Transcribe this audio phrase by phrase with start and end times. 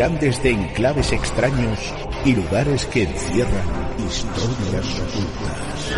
[0.00, 1.78] Emitirán desde enclaves extraños
[2.24, 3.68] y lugares que encierran
[3.98, 5.92] historias ocultas.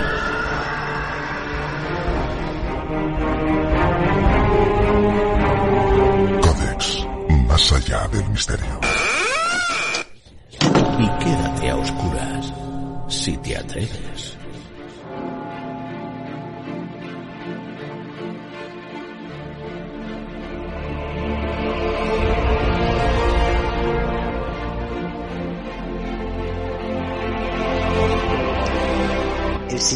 [6.41, 7.06] Codex,
[7.47, 8.80] más allá del misterio.
[10.98, 12.53] Y quédate a oscuras,
[13.09, 14.12] si te atreves.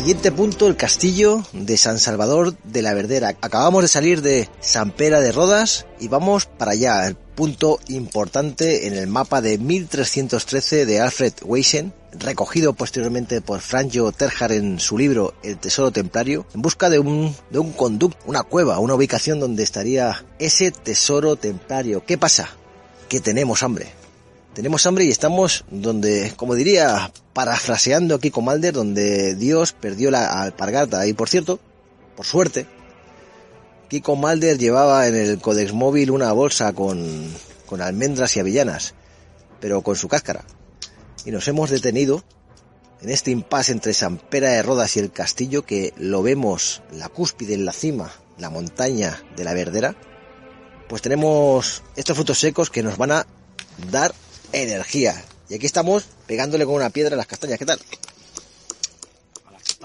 [0.06, 3.30] Siguiente punto, el castillo de San Salvador de la Verdera.
[3.40, 8.86] Acabamos de salir de San Pera de Rodas y vamos para allá, el punto importante
[8.86, 14.96] en el mapa de 1313 de Alfred Weisen, recogido posteriormente por Franjo Terjar en su
[14.96, 19.40] libro El Tesoro Templario, en busca de un, de un conducto, una cueva, una ubicación
[19.40, 22.04] donde estaría ese tesoro templario.
[22.06, 22.50] ¿Qué pasa?
[23.08, 24.05] Que tenemos hambre.
[24.56, 30.40] Tenemos hambre y estamos donde, como diría, parafraseando aquí con Malder, donde Dios perdió la
[30.40, 31.06] alpargata.
[31.06, 31.60] Y por cierto,
[32.16, 32.66] por suerte,
[33.90, 37.30] Kiko Malder llevaba en el Codex móvil una bolsa con,
[37.66, 38.94] con almendras y avellanas,
[39.60, 40.46] pero con su cáscara.
[41.26, 42.24] Y nos hemos detenido
[43.02, 47.10] en este impasse entre San Pera de Rodas y el castillo, que lo vemos la
[47.10, 49.94] cúspide en la cima, la montaña de la verdera.
[50.88, 53.26] Pues tenemos estos frutos secos que nos van a
[53.90, 54.14] dar
[54.52, 55.22] energía.
[55.48, 57.58] Y aquí estamos pegándole con una piedra a las castañas.
[57.58, 57.80] ¿Qué tal?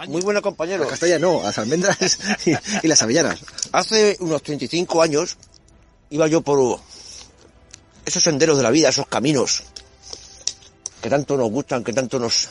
[0.07, 0.79] Muy buena compañero.
[0.79, 1.97] Las castañas no, a las almendras
[2.45, 3.39] y, y las avellanas.
[3.71, 5.37] Hace unos 35 años
[6.09, 6.79] iba yo por
[8.05, 9.63] esos senderos de la vida, esos caminos
[11.01, 12.47] que tanto nos gustan, que tanto nos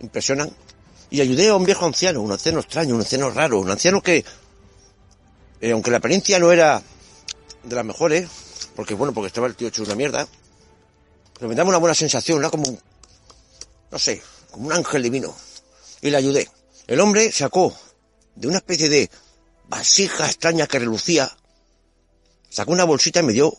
[0.00, 0.50] impresionan.
[1.10, 4.24] Y ayudé a un viejo anciano, un anciano extraño, un anciano raro, un anciano que,
[5.60, 6.82] eh, aunque la apariencia no era
[7.62, 8.28] de las mejores,
[8.74, 10.26] porque bueno, porque estaba el tío hecho una mierda,
[11.42, 12.78] pero me daba una buena sensación, era como, un-
[13.90, 14.22] no sé,
[14.52, 15.34] como un ángel divino.
[16.00, 16.48] Y le ayudé.
[16.86, 17.74] El hombre sacó
[18.36, 19.10] de una especie de
[19.68, 21.36] vasija extraña que relucía,
[22.48, 23.52] sacó una bolsita y me dio,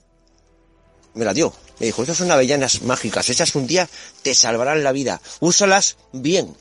[1.15, 1.53] me la dio.
[1.81, 3.89] Me dijo, estas son avellanas mágicas, esas un día
[4.21, 6.55] te salvarán la vida, úsalas bien.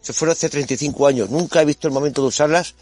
[0.00, 2.76] Se fueron hace 35 años, nunca he visto el momento de usarlas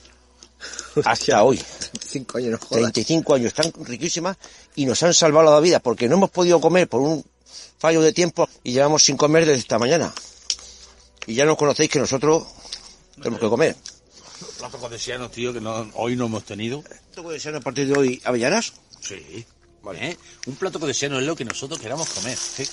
[1.07, 1.59] hasta hoy.
[2.07, 2.93] Cinco años, no jodas.
[2.93, 4.37] 35 años, están riquísimas
[4.75, 7.25] y nos han salvado la vida porque no hemos podido comer por un
[7.79, 10.13] fallo de tiempo y llevamos sin comer desde esta mañana.
[11.27, 12.45] Y ya nos conocéis que nosotros
[13.17, 13.77] tenemos que comer.
[14.59, 16.83] Plato codesiano, tío, que no- hoy no hemos tenido.
[16.91, 18.73] ¿Esto puede ser a partir de hoy avellanas?
[19.01, 19.45] Sí.
[19.95, 20.17] ¿Eh?
[20.47, 22.37] Un plato codesiano es lo que nosotros queramos comer.
[22.37, 22.67] ¿sí?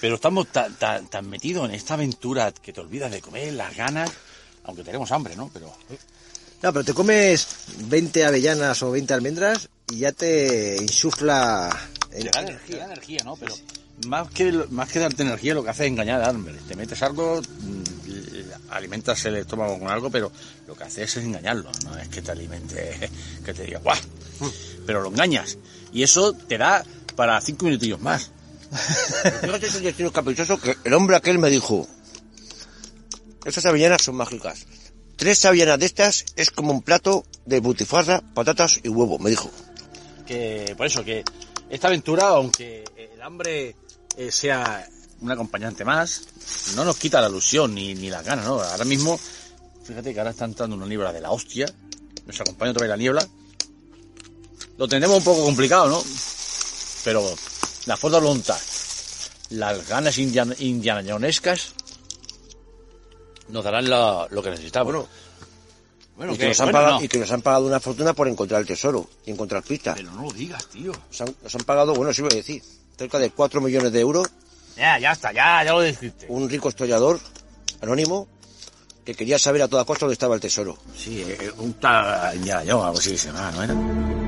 [0.00, 3.76] Pero estamos tan, tan, tan metidos en esta aventura que te olvidas de comer, las
[3.76, 4.10] ganas,
[4.64, 5.50] aunque tenemos hambre, ¿no?
[5.52, 5.72] Pero
[6.62, 7.46] No, pero te comes
[7.88, 11.70] 20 avellanas o 20 almendras y ya te insufla
[12.10, 13.36] te da, te da energía, ¿no?
[13.36, 13.54] Pero
[14.06, 16.54] más que, más que darte energía, lo que hace es engañar al hambre.
[16.66, 20.30] Te metes algo, mm, alimentas el estómago con algo, pero
[20.66, 21.70] lo que hace es engañarlo.
[21.84, 23.10] No es que te alimente,
[23.44, 23.98] que te diga, ¡guau!
[24.86, 25.58] Pero lo engañas.
[25.92, 26.84] Y eso te da
[27.16, 28.30] para cinco minutillos más.
[29.40, 31.86] Fíjate caprichoso que el hombre aquel me dijo,
[33.44, 34.66] esas avellanas son mágicas.
[35.16, 39.50] Tres avellanas de estas es como un plato de butifarra, patatas y huevo, me dijo.
[40.26, 41.24] que por eso que
[41.70, 43.74] esta aventura aunque el hambre
[44.16, 44.86] eh, sea
[45.20, 46.22] un acompañante más
[46.74, 49.18] no nos quita la ilusión ni, ni las ganas no ahora mismo
[49.84, 51.66] fíjate que ahora está entrando una niebla de la hostia.
[52.26, 53.26] Nos acompaña otra vez la niebla.
[54.78, 56.02] Lo tenemos un poco complicado no
[57.04, 57.24] pero
[57.86, 58.58] la fuerza de voluntad
[59.50, 61.72] las ganas indian- indianayonescas
[63.48, 64.92] nos darán lo que necesitamos.
[64.92, 65.08] Bueno,
[66.16, 67.04] bueno, y, que nos han bueno, pagado, no.
[67.04, 69.96] y que nos han pagado una fortuna por encontrar el tesoro y encontrar pistas.
[69.96, 72.62] pero no lo digas tío Nos han, nos han pagado, bueno, sí voy a decir,
[72.96, 74.28] cerca de 4 millones de euros.
[74.76, 77.18] ya ya está ya ya lo dijiste Un rico historiador
[77.80, 78.28] anónimo
[79.04, 80.76] que quería saber a toda costa dónde estaba el tesoro.
[80.96, 84.19] Sí, eh, un tal Indiana Jones, algo así se llama, ¿no era?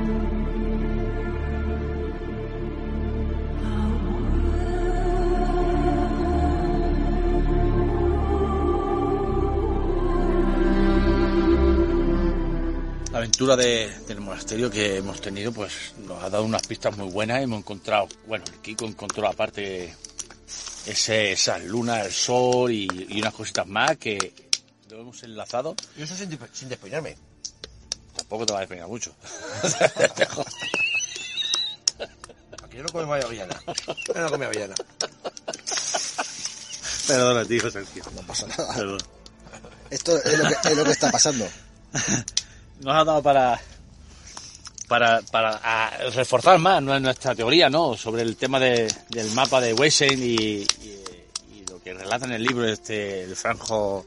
[13.33, 15.73] Aventura de- del monasterio que hemos tenido, pues
[16.07, 17.43] nos ha dado unas pistas muy buenas.
[17.43, 19.97] Hemos encontrado, bueno, el Kiko encontró aparte
[20.85, 24.35] ese, esas lunas, el sol y, y unas cositas más que
[24.91, 25.75] lo hemos enlazado.
[25.97, 27.17] Y eso sin, sin despeinarme.
[28.15, 29.15] Tampoco te va a despeinar mucho.
[32.63, 33.59] Aquí yo no come avellana.
[33.67, 34.75] Yo no come avellana.
[37.09, 38.05] Perdona, tío, Sergio.
[38.15, 38.75] No pasa nada.
[38.75, 38.99] Perdón.
[39.89, 41.49] Esto es lo que, es lo que está pasando.
[42.81, 43.61] Nos ha dado para,
[44.89, 47.97] para, para reforzar más nue- nuestra teoría, ¿no?
[47.97, 50.67] Sobre el tema de- del mapa de Weisen y, y-
[51.53, 54.05] y lo que relata en el libro este, el Franjo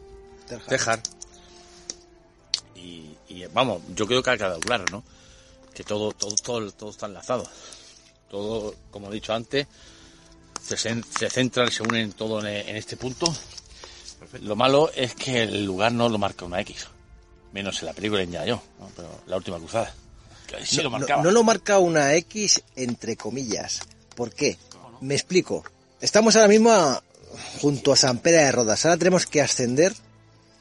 [0.67, 1.01] Tejar.
[2.75, 5.03] Y, y, vamos, yo creo que ha quedado claro, ¿no?
[5.73, 7.50] Que todo, todo, todo, todo está enlazado.
[8.29, 9.68] Todo, como he dicho antes,
[10.61, 13.33] se, se centran, se unen todo en, en este punto.
[14.41, 16.88] Lo malo es que el lugar no lo marca una X.
[17.56, 18.92] Menos en la película Indiana Jones, ¿no?
[18.98, 19.94] Pero la última cruzada.
[20.75, 21.24] Lo No, marcaba.
[21.24, 23.80] no lo marca una X entre comillas.
[24.13, 24.57] ¿Por qué?
[25.00, 25.63] Me explico.
[26.02, 27.02] Estamos ahora mismo a-
[27.62, 28.86] junto a San Pedro de Rodas.
[28.86, 29.94] Ahora tenemos que ascender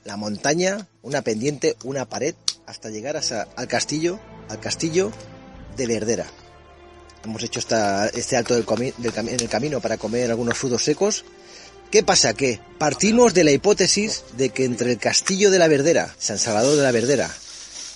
[0.04, 2.36] la montaña, una pendiente, una pared,
[2.66, 5.10] hasta llegar hasta- al castillo, al castillo
[5.76, 6.26] de Verdera.
[7.24, 10.84] Hemos hecho esta, este alto del comi- del en el camino para comer algunos frutos
[10.84, 11.24] secos.
[11.94, 12.34] ¿Qué pasa?
[12.34, 16.76] Que partimos de la hipótesis de que entre el castillo de la Verdera, San Salvador
[16.76, 17.32] de la Verdera,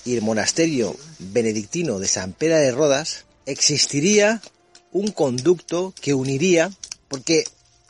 [0.04, 4.40] y el monasterio benedictino de San Pedro de Rodas, existiría
[4.92, 6.70] un conducto que uniría,
[7.08, 7.42] porque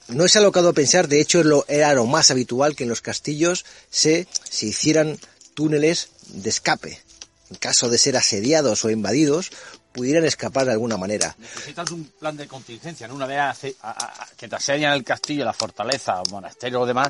[0.09, 4.27] no es alocado pensar, de hecho era lo más habitual que en los castillos se,
[4.49, 5.19] se hicieran
[5.53, 7.03] túneles de escape.
[7.51, 9.51] En caso de ser asediados o invadidos,
[9.93, 11.35] pudieran escapar de alguna manera.
[11.39, 13.15] Necesitas un plan de contingencia, ¿no?
[13.15, 13.39] Una vez
[13.83, 17.09] a- que te asedian el castillo, la fortaleza, o monasterio o demás,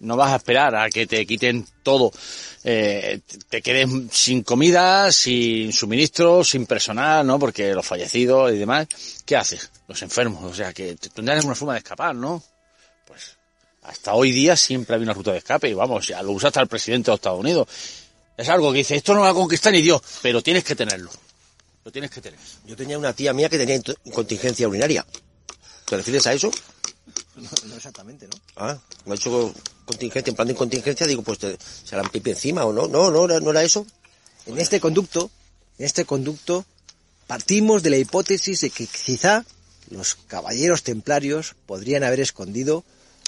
[0.00, 2.10] no vas a esperar a que te quiten todo.
[2.62, 7.38] Eh, te- quedes sin comida, sin suministros, sin personal, ¿no?
[7.38, 8.86] Porque los fallecidos y demás,
[9.26, 9.70] ¿qué haces?
[9.88, 12.42] Los enfermos, o sea, que te- tendrán alguna forma de escapar, ¿no?
[13.06, 13.36] Pues
[13.82, 16.60] hasta hoy día siempre hay una ruta de escape y vamos, ya lo usa hasta
[16.60, 17.66] el presidente de Estados Unidos.
[18.36, 21.10] Es algo que dice, esto no va a conquistar ni Dios, pero tienes que tenerlo.
[21.84, 22.38] Lo tienes que tener.
[22.66, 25.04] Yo tenía una tía mía que tenía incontingencia urinaria.
[25.86, 26.50] ¿Te refieres a eso?
[27.36, 28.38] No, exactamente, ¿no?
[28.56, 29.54] Ah, me ha hecho
[29.84, 32.86] contingencia, en plan de incontingencia, digo, pues te, se han pipi encima o no.
[32.86, 33.86] No, no, no era eso.
[34.46, 35.30] En este conducto,
[35.78, 36.64] en este conducto,
[37.26, 39.44] partimos de la hipótesis de que quizá
[39.88, 42.84] los caballeros templarios podrían haber escondido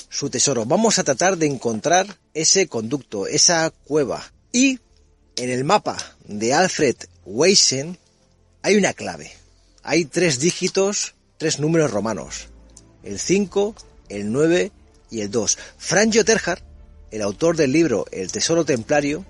[0.09, 0.65] su tesoro.
[0.67, 4.31] Vamos a tratar de encontrar ese conducto, esa cueva.
[4.53, 4.79] Y
[5.37, 7.99] en el mapa de Alfred Weisen
[8.63, 9.33] hay una clave.
[9.83, 12.49] Hay tres dígitos, tres números romanos.
[13.03, 13.75] El 5,
[14.09, 14.71] el 9
[15.11, 15.59] y el 2.
[15.77, 16.63] Frank Terjar,
[17.11, 19.25] el autor del libro El Tesoro Templario,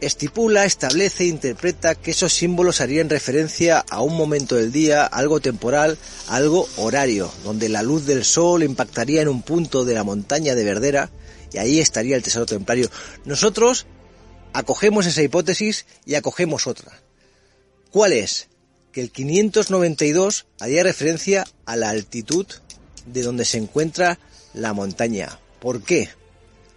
[0.00, 5.40] estipula, establece e interpreta que esos símbolos harían referencia a un momento del día, algo
[5.40, 5.98] temporal,
[6.28, 10.64] algo horario, donde la luz del sol impactaría en un punto de la montaña de
[10.64, 11.10] Verdera
[11.52, 12.88] y ahí estaría el tesoro templario.
[13.26, 13.86] Nosotros
[14.54, 16.92] acogemos esa hipótesis y acogemos otra.
[17.90, 18.48] ¿Cuál es?
[18.92, 22.46] Que el 592 haría referencia a la altitud
[23.06, 24.18] de donde se encuentra
[24.54, 25.38] la montaña.
[25.60, 26.08] ¿Por qué?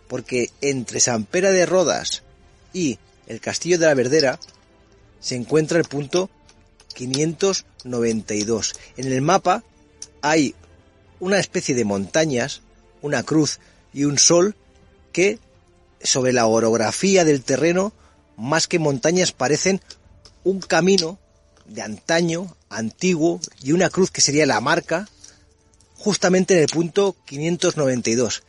[0.08, 2.24] Porque entre San Pera de Rodas
[2.74, 4.40] y el Castillo de la Verdera
[5.20, 6.30] se encuentra el punto
[6.96, 8.74] 592.
[8.98, 9.64] En el mapa
[10.22, 10.56] hay
[11.20, 12.62] una especie de montañas,
[13.02, 13.60] una cruz
[13.94, 14.56] y un sol
[15.12, 15.40] que
[16.02, 17.94] sobre la orografía del terreno,
[18.36, 19.80] más que montañas, parecen
[20.44, 21.18] un camino
[21.66, 25.08] de antaño, antiguo, y una cruz que sería la marca,
[25.96, 28.44] justamente en el punto 592.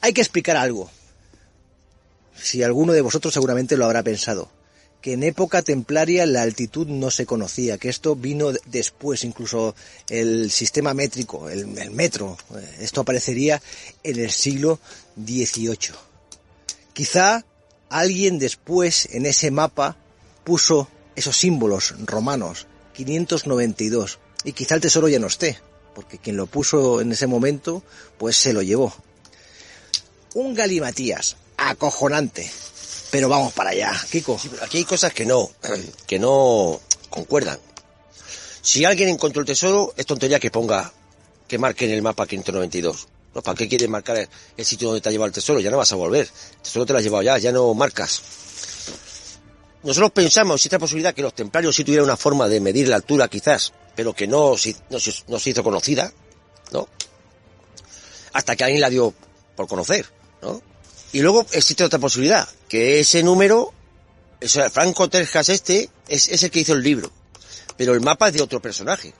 [0.00, 0.90] Hay que explicar algo.
[2.40, 4.50] Si alguno de vosotros seguramente lo habrá pensado,
[5.00, 9.74] que en época templaria la altitud no se conocía, que esto vino de- después, incluso
[10.08, 13.60] el sistema métrico, el, el metro, eh, esto aparecería
[14.02, 14.78] en el siglo
[15.22, 15.94] XVIII.
[16.92, 17.44] Quizá
[17.90, 19.96] alguien después en ese mapa
[20.44, 25.58] puso esos símbolos romanos, 592, y quizá el tesoro ya no esté,
[25.94, 27.82] porque quien lo puso en ese momento,
[28.18, 28.94] pues se lo llevó.
[30.34, 32.50] Un galimatías, acojonante,
[33.10, 34.38] pero vamos para allá, Kiko.
[34.62, 35.50] Aquí hay cosas que no,
[36.06, 36.80] que no
[37.10, 37.58] concuerdan.
[38.60, 40.92] Si alguien encontró el tesoro, es tontería que ponga,
[41.46, 43.08] que marque en el mapa 592.
[43.34, 43.42] ¿No?
[43.42, 45.60] ¿Para qué quieres marcar el, el sitio donde te ha llevado el tesoro?
[45.60, 46.26] Ya no vas a volver.
[46.26, 48.22] El tesoro te lo has llevado ya, ya no marcas.
[49.84, 52.96] Nosotros pensamos, existe la posibilidad que los templarios sí tuvieran una forma de medir la
[52.96, 54.98] altura quizás, pero que no, se- no,
[55.28, 56.12] no se hizo conocida,
[56.72, 56.88] ¿no?
[58.32, 59.14] Hasta que alguien la dio
[59.56, 60.06] por conocer,
[60.42, 60.60] ¿no?
[61.12, 63.72] Y luego existe otra posibilidad, que ese número,
[64.42, 67.10] o sea, Franco Terjas este, es, es el que hizo el libro.
[67.76, 69.14] Pero el mapa es de otro personaje.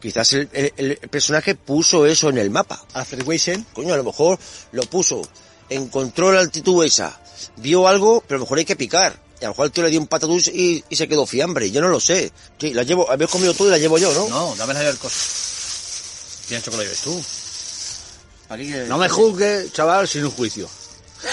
[0.00, 2.84] Quizás el, el- el personaje puso eso en el mapa.
[2.92, 4.38] Alfred Weisen, Coño, a lo mejor
[4.72, 5.22] lo puso,
[5.68, 7.18] encontró la altitud esa,
[7.56, 9.23] vio algo, pero a lo mejor hay que picar.
[9.40, 11.70] Y a lo mejor el tío le dio un patatús y, y se quedó fiambre.
[11.70, 12.32] Yo no lo sé.
[12.58, 14.28] Sí, la llevo, habéis comido tú y la llevo yo, ¿no?
[14.28, 15.16] No, dame la cosa.
[16.46, 17.22] ¿Quién ha hecho que lo lleves tú?
[18.48, 20.68] Aquí No me juzgues, chaval, sin un juicio.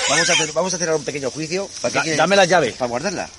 [0.10, 1.70] Vamos a hacer, vamos a hacer ahora un pequeño juicio.
[1.82, 2.18] ¿Para qué Da- quieres?
[2.18, 2.74] dame las llaves.
[2.76, 3.30] Para guardarla.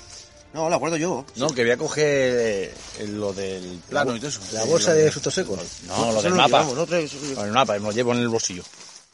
[0.53, 1.25] No, la guardo yo.
[1.35, 2.05] No, que voy a coger
[2.37, 2.73] eh,
[3.07, 4.39] lo del plano y todo eso.
[4.51, 5.59] La bolsa de frutos secos.
[5.87, 6.63] No, lo Eso del lo mapa.
[6.63, 7.43] llevamos, ¿no?
[7.43, 8.63] El mapa, me lo llevo en el bolsillo.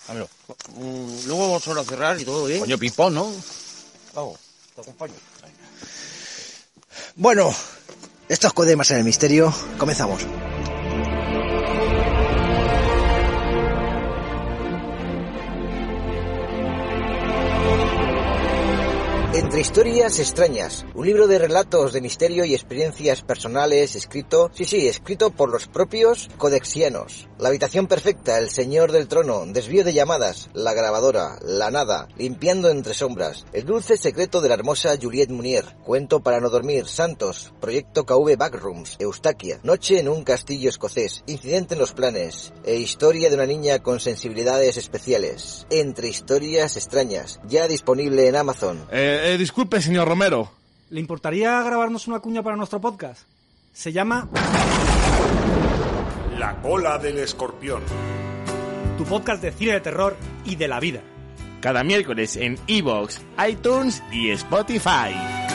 [0.06, 0.28] Dámelo.
[0.76, 2.60] Mm, Luego vamos ahora a cerrar y todo bien.
[2.60, 3.32] Coño, ping-pong, ¿no?
[4.14, 4.38] Vamos,
[4.76, 5.14] te acompaño.
[7.16, 7.54] Bueno,
[8.28, 8.54] esto es
[8.92, 9.54] en el Misterio.
[9.78, 10.26] Comenzamos.
[19.50, 24.88] Entre historias extrañas, un libro de relatos de misterio y experiencias personales escrito, sí, sí,
[24.88, 27.28] escrito por los propios codexianos.
[27.40, 32.70] La habitación perfecta, el señor del trono, desvío de llamadas, la grabadora, la nada, limpiando
[32.70, 37.52] entre sombras, el dulce secreto de la hermosa Juliette Munier, cuento para no dormir, Santos,
[37.60, 43.30] proyecto KV Backrooms, Eustaquia, noche en un castillo escocés, incidente en los planes, e historia
[43.30, 45.66] de una niña con sensibilidades especiales.
[45.72, 48.86] Entre historias extrañas, ya disponible en Amazon.
[48.92, 50.52] Eh, disculpe, señor Romero.
[50.90, 53.24] ¿Le importaría grabarnos una cuña para nuestro podcast?
[53.74, 54.28] Se llama
[56.38, 57.82] La cola del escorpión.
[58.98, 61.02] Tu podcast de cine de terror y de la vida.
[61.62, 65.49] Cada miércoles en Evox, iTunes y Spotify.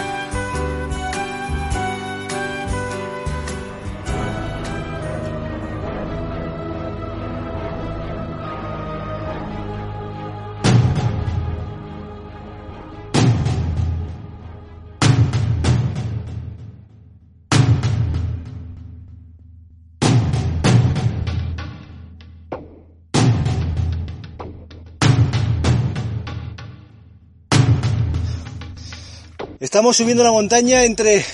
[29.75, 31.27] Estamos subiendo la montaña entre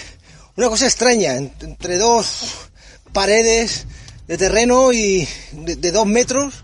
[0.56, 2.70] una cosa extraña, en- entre dos
[3.12, 3.86] paredes
[4.26, 6.54] de terreno y de, de dos metros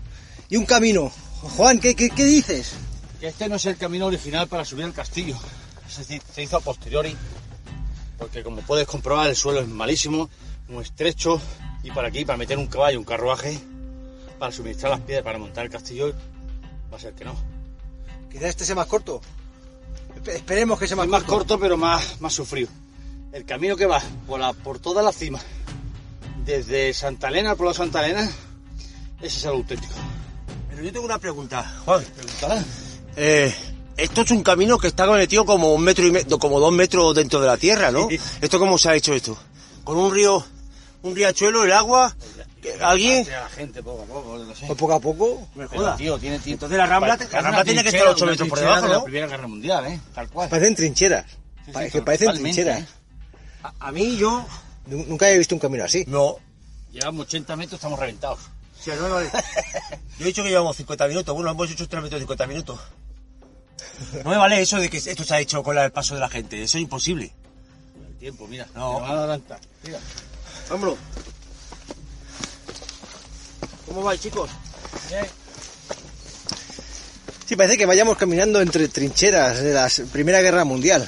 [0.49, 1.11] y un camino.
[1.55, 2.71] Juan, ¿qué, qué, qué dices?
[3.19, 5.37] Que este no es el camino original para subir al castillo.
[5.87, 7.15] Es decir, se hizo a posteriori.
[8.17, 10.31] Porque como puedes comprobar, el suelo es malísimo,
[10.69, 11.39] muy estrecho.
[11.83, 13.59] Y para aquí, para meter un caballo, un carruaje,
[14.39, 16.11] para suministrar las piedras para montar el castillo,
[16.91, 17.35] va a ser que no.
[18.31, 19.21] Quizás este sea más corto.
[20.21, 22.69] Espe- Esperemos que sea más, Es más corto, pero más, más sufrido.
[23.31, 25.39] El camino que va por, la, por toda la cima,
[26.45, 28.23] desde Santa Elena, al pueblo de Santa Elena,
[29.21, 29.93] ese es el auténtico.
[30.69, 32.03] Pero yo tengo una pregunta, Juan.
[32.15, 32.63] Preguntará.
[33.15, 33.53] Eh,
[33.97, 37.15] esto es un camino que está metido como un metro y medio, como dos metros
[37.15, 38.07] dentro de la tierra, ¿no?
[38.09, 38.19] Sí.
[38.41, 39.37] ¿Esto cómo se ha hecho esto?
[39.83, 40.43] Con un río,
[41.03, 42.15] un riachuelo, el agua,
[42.81, 43.27] ¿alguien?
[43.29, 44.65] La gente poco a poco, no sé.
[44.67, 45.47] Pues poco a poco.
[45.55, 45.95] Me Pero, joda.
[45.97, 46.65] tío, tiene tiempo.
[46.65, 49.03] Entonces la Rambla- la Rambla tiene que estar ocho metros por debajo, de la ¿no?
[49.03, 49.99] Primera Guerra Mundial, ¿eh?
[50.13, 50.49] Tal cual.
[50.49, 51.25] Parecen trincheras.
[51.65, 52.81] Sí, sí, que parecen trincheras.
[52.81, 52.87] ¿eh?
[53.63, 54.45] A, a mí yo...
[54.85, 56.03] Nu- Nunca he visto un camino así.
[56.07, 56.37] No.
[56.91, 58.39] Llevamos 80 metros, estamos reventados.
[58.79, 59.29] Sí, no, no, yo
[60.19, 61.35] he dicho que llevamos 50 minutos.
[61.35, 62.79] Bueno, hemos hecho 3 metros 50 minutos.
[64.23, 66.29] No me vale eso de que esto se ha hecho con el paso de la
[66.29, 66.61] gente.
[66.61, 67.33] Eso es imposible.
[68.07, 68.67] El tiempo, mira.
[68.75, 68.93] No.
[68.93, 68.99] No.
[69.01, 69.59] van a adelantar.
[69.83, 69.99] Mira.
[70.69, 70.95] Vámonos.
[73.87, 74.49] ¿Cómo vais, chicos?
[77.47, 81.07] Sí, parece que vayamos caminando entre trincheras de la Primera Guerra Mundial.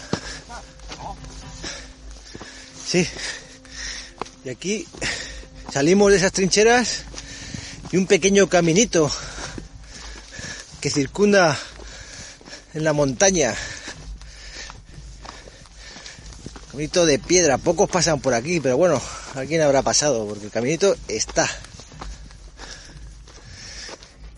[2.85, 3.05] Sí.
[4.45, 4.87] Y aquí
[5.71, 7.03] salimos de esas trincheras
[7.91, 9.11] y un pequeño caminito
[10.79, 11.59] que circunda
[12.73, 13.53] en la montaña.
[16.71, 17.57] Caminito de piedra.
[17.57, 19.01] Pocos pasan por aquí, pero bueno,
[19.35, 21.49] alguien habrá pasado porque el caminito está.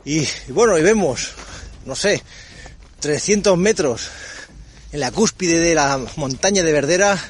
[0.05, 1.31] Y, bueno, y vemos,
[1.85, 2.21] no sé,
[2.99, 4.09] 300 metros
[4.91, 7.23] en la cúspide de la montaña de Verdera.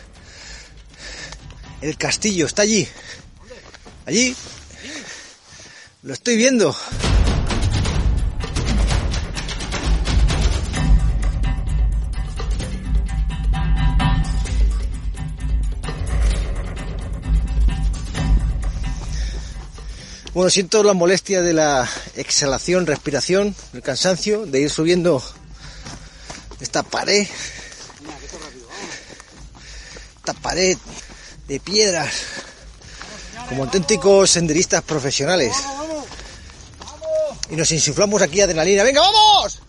[1.82, 2.88] El castillo está allí.
[4.06, 4.36] Allí.
[6.04, 6.75] Lo estoy viendo.
[20.33, 25.21] Bueno, siento la molestia de la exhalación, respiración, el cansancio de ir subiendo
[26.61, 27.27] esta pared.
[30.17, 30.77] Esta pared
[31.47, 32.13] de piedras.
[33.50, 35.53] Como auténticos senderistas profesionales.
[37.50, 38.83] Y nos insuflamos aquí adrenalina.
[38.83, 39.61] ¡Venga, vamos!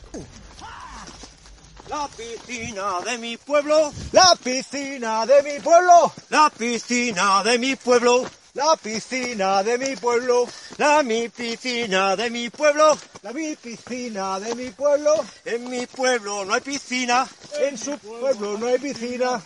[1.88, 6.12] La piscina de mi pueblo, La piscina de mi pueblo.
[6.30, 8.24] la piscina de mi pueblo,
[8.54, 10.46] La piscina de mi pueblo.
[10.76, 12.98] la mi piscina de mi pueblo.
[13.22, 15.24] La mi piscina de mi pueblo.
[15.46, 17.26] En mi pueblo no hay piscina.
[17.62, 19.40] En su pueblo no hay piscina.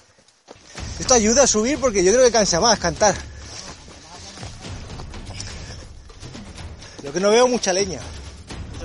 [0.99, 3.15] Esto ayuda a subir porque yo creo que cansa más cantar.
[7.05, 8.01] Lo que no veo mucha leña.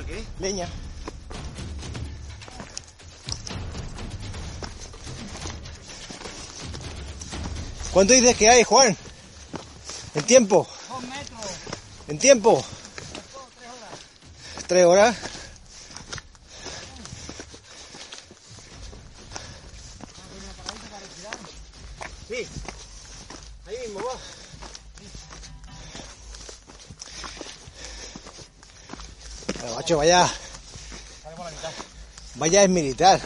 [0.06, 0.24] qué?
[0.40, 0.68] Leña.
[7.92, 8.96] ¿Cuánto dices que hay, Juan?
[10.14, 10.68] ¿En tiempo?
[12.08, 12.64] ¿En tiempo?
[14.68, 15.16] ¿Tres horas?
[22.28, 22.48] Sí.
[23.68, 24.14] Ahí mismo va.
[29.60, 30.34] Pero, macho, vaya.
[32.36, 33.22] Vaya es militar.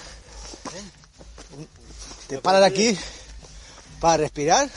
[2.28, 2.98] Te paran aquí
[4.00, 4.70] para respirar.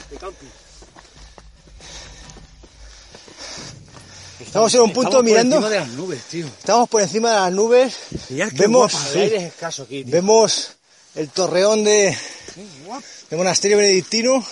[4.49, 5.61] Estamos en un punto mirando.
[5.69, 6.47] de las nubes, tío.
[6.47, 7.95] Estamos por encima de las nubes.
[8.29, 10.11] Mirad Vemos, guapa, el aire es escaso aquí, tío.
[10.11, 10.71] Vemos
[11.13, 12.17] el torreón de,
[13.29, 14.43] de Monasterio Benedictino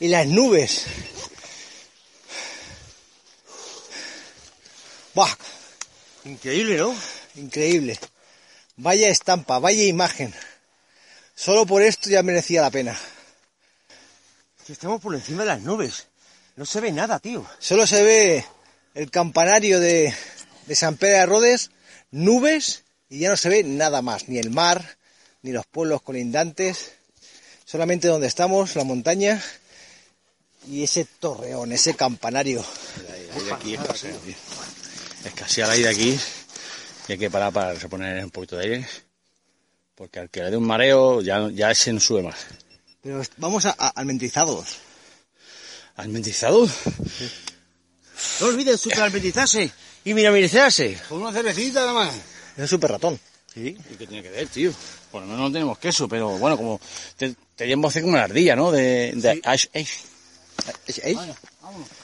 [0.00, 0.84] y las nubes.
[5.14, 5.34] ¡Buah!
[6.26, 6.94] Increíble, ¿no?
[7.36, 7.98] Increíble.
[8.76, 10.34] Vaya estampa, vaya imagen.
[11.34, 13.00] Solo por esto ya merecía la pena.
[14.68, 16.06] Estamos por encima de las nubes.
[16.56, 17.46] No se ve nada, tío.
[17.58, 18.44] Solo se ve
[18.98, 20.12] el campanario de,
[20.66, 21.70] de San Pedro de Rodes,
[22.10, 24.98] nubes y ya no se ve nada más, ni el mar,
[25.42, 26.94] ni los pueblos colindantes,
[27.64, 29.40] solamente donde estamos, la montaña
[30.66, 32.64] y ese torreón, ese campanario.
[32.98, 34.34] El aire aquí escasea, tío.
[35.24, 36.18] Escasea el aire aquí
[37.06, 38.88] y hay que parar para reponer un poquito de aire.
[39.94, 42.36] Porque al que le dé un mareo ya, ya ese no sube más.
[43.00, 44.78] Pero vamos a, a almentizados.
[45.94, 46.68] ¿Almentizado?
[48.40, 49.70] No olvides superalmentizarse
[50.04, 50.98] y mineralizarse.
[51.08, 52.14] Con una cervecita nada más.
[52.14, 53.20] Es un super ratón.
[53.52, 53.76] Sí.
[53.90, 54.72] ¿Y qué tiene que ver, tío?
[55.10, 56.80] Por lo menos no tenemos queso, pero bueno, como
[57.16, 58.70] te, te llevo hacer como una ardilla, ¿no?
[58.70, 59.90] De, de Ash Ash.
[61.02, 61.16] ¿Eh?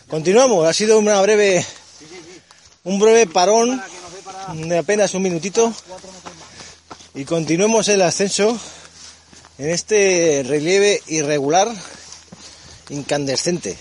[0.09, 1.65] Continuamos, ha sido una breve,
[2.85, 3.83] un breve parón
[4.55, 5.73] de apenas un minutito
[7.15, 8.59] y continuemos el ascenso
[9.59, 11.69] en este relieve irregular
[12.91, 13.77] incandescente.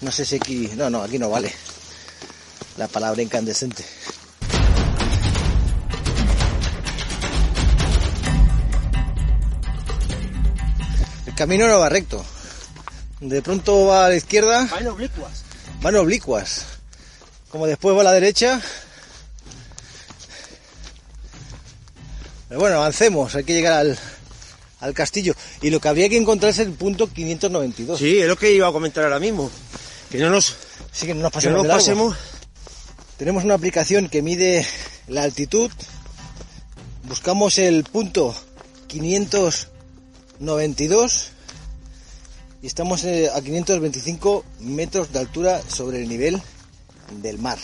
[0.00, 1.52] No sé si aquí, no, no, aquí no vale
[2.76, 3.84] la palabra incandescente.
[11.26, 12.24] El camino no va recto.
[13.20, 15.42] De pronto va a la izquierda, Van oblicuas.
[15.82, 16.64] van oblicuas.
[17.50, 18.60] Como después va a la derecha.
[22.48, 23.98] Pero bueno, avancemos, hay que llegar al,
[24.80, 25.34] al castillo.
[25.60, 27.98] Y lo que habría que encontrar es el punto 592.
[27.98, 29.50] Sí, es lo que iba a comentar ahora mismo.
[30.10, 30.56] Que no nos,
[31.00, 32.16] que no nos que pasemos no nos pasemos.
[33.18, 34.66] Tenemos una aplicación que mide
[35.06, 35.70] la altitud.
[37.04, 38.34] Buscamos el punto
[38.86, 41.32] 592
[42.62, 46.40] y estamos eh, a 525 metros de altura sobre el nivel
[47.22, 47.58] del mar.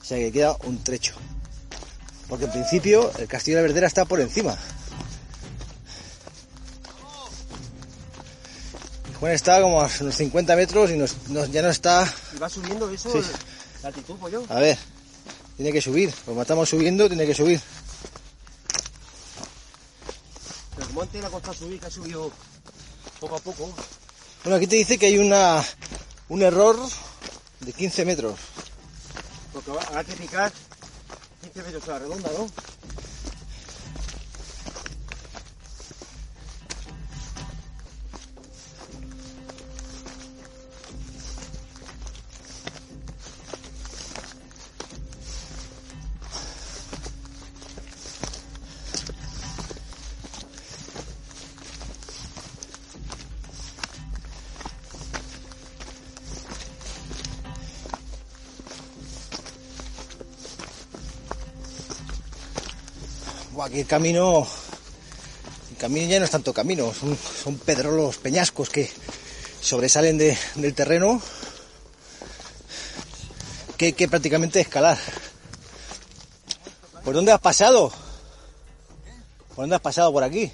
[0.00, 1.14] O sea que queda un trecho.
[2.28, 4.58] Porque en principio el castillo de la Verdera está por encima.
[9.24, 12.46] Juan está como a unos 50 metros y nos- nos- ya no está Y va
[12.50, 13.26] subiendo eso, Sí.
[13.82, 14.44] la altitud, yo.
[14.50, 14.76] a ver,
[15.56, 16.12] tiene que subir.
[16.26, 17.58] Como estamos subiendo, tiene que subir.
[20.76, 22.30] Pero como antes la costa subir, que ha subido
[23.18, 23.72] poco a poco.
[24.42, 25.64] Bueno, aquí te dice que hay una
[26.28, 26.78] un error
[27.60, 28.38] de 15 metros.
[29.54, 30.52] Porque va- habrá que picar
[31.40, 32.46] 15 metros a la redonda, ¿no?
[63.74, 64.46] Aquí el camino.
[65.70, 68.88] El camino ya no es tanto camino, son, son pedrolos peñascos que
[69.60, 71.20] sobresalen de- del terreno
[73.76, 74.96] que hay que prácticamente escalar.
[77.04, 77.90] ¿Por dónde has pasado?
[79.48, 80.52] ¿Por dónde has pasado por aquí?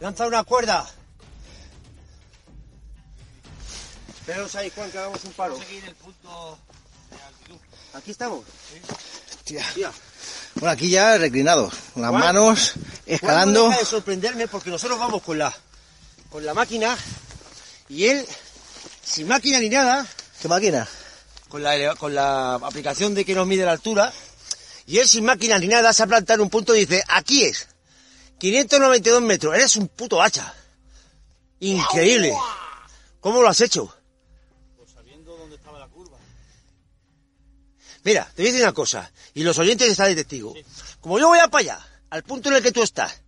[0.00, 0.86] Lanza una cuerda.
[4.26, 5.58] Pero sabéis, Juan, que hagamos un paro.
[7.94, 8.44] Aquí estamos.
[9.38, 9.64] Hostia.
[9.74, 9.90] Tía.
[10.54, 12.74] Bueno, aquí ya reclinados, con las Juan, manos
[13.06, 13.64] escalando.
[13.64, 15.52] no deja de sorprenderme porque nosotros vamos con la,
[16.30, 16.96] con la máquina
[17.88, 18.26] y él,
[19.04, 20.06] sin máquina ni nada,
[20.40, 20.86] ¿Qué máquina?
[21.48, 24.12] con la, con la aplicación de que nos mide la altura,
[24.86, 27.44] y él sin máquina ni nada se ha plantado en un punto y dice, aquí
[27.44, 27.68] es,
[28.38, 30.54] 592 metros, eres un puto hacha.
[31.60, 32.34] Increíble.
[33.20, 33.94] ¿Cómo lo has hecho?
[38.04, 40.54] Mira, te voy a decir una cosa, y los oyentes están de testigo.
[41.00, 43.22] Como yo voy a para allá, al punto en el que tú estás,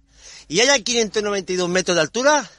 [0.49, 2.51] y hay 592 metros de altura,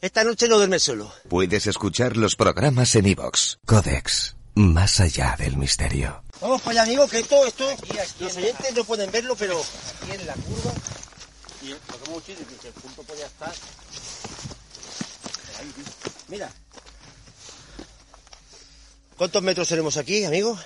[0.00, 1.12] Esta noche no duerme solo.
[1.28, 3.58] Puedes escuchar los programas en iVox.
[3.64, 4.34] Codex.
[4.56, 6.24] Más allá del misterio.
[6.40, 7.64] Vamos para allá, amigo, que esto, esto,
[8.18, 10.72] los oyentes no pueden verlo, pero aquí en la curva.
[11.62, 13.52] Y lo que hemos dicho es que el punto podía estar.
[15.60, 15.72] ahí.
[16.26, 16.50] Mira.
[19.16, 20.58] ¿Cuántos metros tenemos aquí, amigo?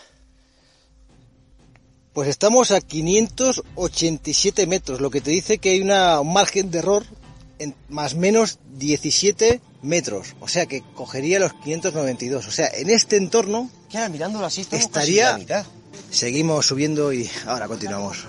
[2.16, 6.78] Pues estamos a 587 metros, lo que te dice que hay una, un margen de
[6.78, 7.04] error
[7.58, 10.34] en más o menos 17 metros.
[10.40, 12.46] O sea que cogería los 592.
[12.46, 15.26] O sea, en este entorno ahora mirándolo así, casi estaría...
[15.26, 15.66] en la mitad.
[16.10, 18.24] Seguimos subiendo y ahora continuamos.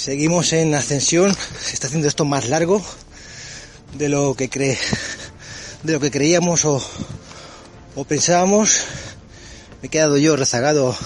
[0.00, 2.82] Seguimos en ascensión, se está haciendo esto más largo
[3.98, 4.48] de lo que
[5.82, 6.82] de lo que creíamos o,
[8.08, 8.80] pensábamos.
[9.82, 10.96] Me he quedado yo rezagado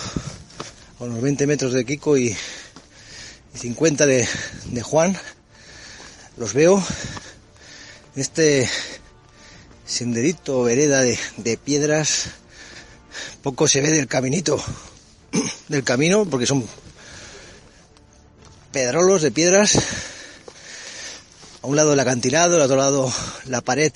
[1.01, 2.37] a unos 20 metros de Kiko y,
[3.53, 4.29] y 50 de,
[4.85, 5.19] Juan.
[6.37, 6.81] Los veo.
[8.15, 8.71] Este
[9.85, 12.27] senderito, vereda de piedras,
[13.43, 14.63] poco se ve del caminito,
[15.67, 16.65] del camino, porque son
[18.75, 19.79] pedrolos de piedras.
[21.63, 23.13] A un lado el acantilado, al otro lado
[23.47, 23.93] la pared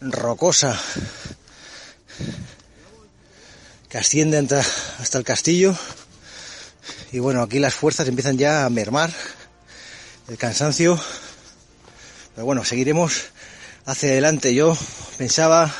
[0.00, 0.80] rocosa
[3.88, 5.76] que asciende hasta, el castillo.
[7.10, 9.10] Y bueno, aquí las fuerzas empiezan ya a mermar,
[10.28, 10.96] el cansancio.
[12.36, 13.24] Pero bueno, seguiremos
[13.86, 14.54] hacia adelante.
[14.54, 14.78] Yo
[15.16, 15.74] pensaba,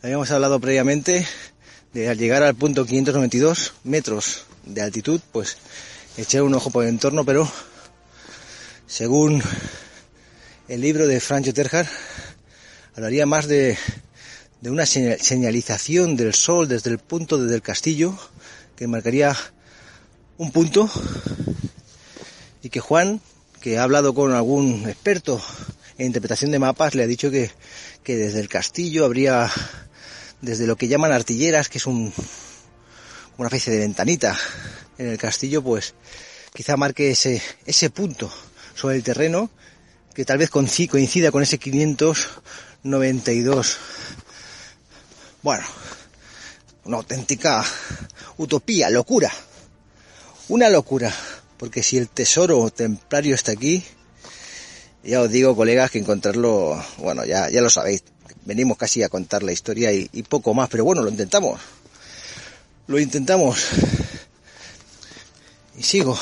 [0.00, 1.26] habíamos hablado previamente,
[1.92, 5.56] de al llegar al punto 592 metros de altitud, pues
[6.16, 7.50] echar un ojo por el entorno, pero
[8.86, 9.42] según
[10.68, 11.88] el libro de Francho Terjar,
[12.94, 13.76] hablaría más de,
[14.60, 18.16] de una señal- señalización del sol desde el punto desde el castillo,
[18.76, 19.36] que marcaría
[20.38, 20.90] un punto,
[22.62, 23.20] y que Juan,
[23.60, 25.40] que ha hablado con algún experto
[25.98, 27.50] en interpretación de mapas, le ha dicho que,
[28.02, 29.50] que desde el castillo habría,
[30.40, 32.12] desde lo que llaman artilleras, que es un,
[33.36, 34.36] una especie de ventanita
[34.98, 35.94] en el castillo, pues
[36.54, 38.32] quizá marque ese, ese punto
[38.74, 39.50] sobre el terreno
[40.14, 43.76] que tal vez coinci- coincida con ese 592.
[45.42, 45.64] Bueno,
[46.84, 47.64] una auténtica
[48.38, 49.30] utopía, locura.
[50.48, 51.12] Una locura,
[51.58, 53.82] porque si el tesoro templario está aquí,
[55.02, 58.04] ya os digo, colegas, que encontrarlo, bueno, ya, ya lo sabéis,
[58.44, 61.60] venimos casi a contar la historia y, y poco más, pero bueno, lo intentamos.
[62.86, 63.58] Lo intentamos.
[65.76, 66.18] Y sigo.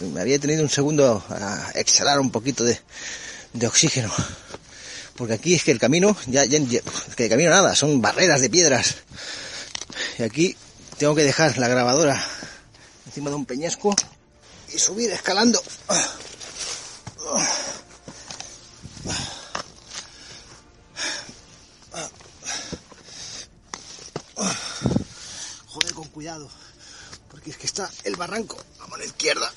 [0.00, 2.80] Me había tenido un segundo a exhalar un poquito de,
[3.52, 4.12] de oxígeno.
[5.16, 6.58] Porque aquí es que el camino, ya, ya,
[7.16, 8.96] que el camino nada, son barreras de piedras.
[10.18, 10.56] Y aquí
[10.98, 12.22] tengo que dejar la grabadora
[13.06, 13.94] encima de un peñasco
[14.72, 15.62] y subir escalando.
[25.66, 26.48] Joder, con cuidado.
[27.50, 29.52] Es que está el barranco a mano izquierda.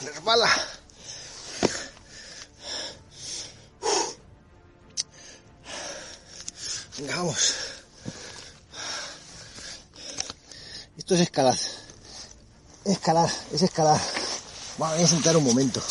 [0.00, 0.50] Resbala.
[6.96, 7.54] Venga, vamos.
[10.96, 11.58] Esto es escalar.
[12.86, 14.00] Escalar, es escalar.
[14.78, 15.82] Bueno, voy a sentar un momento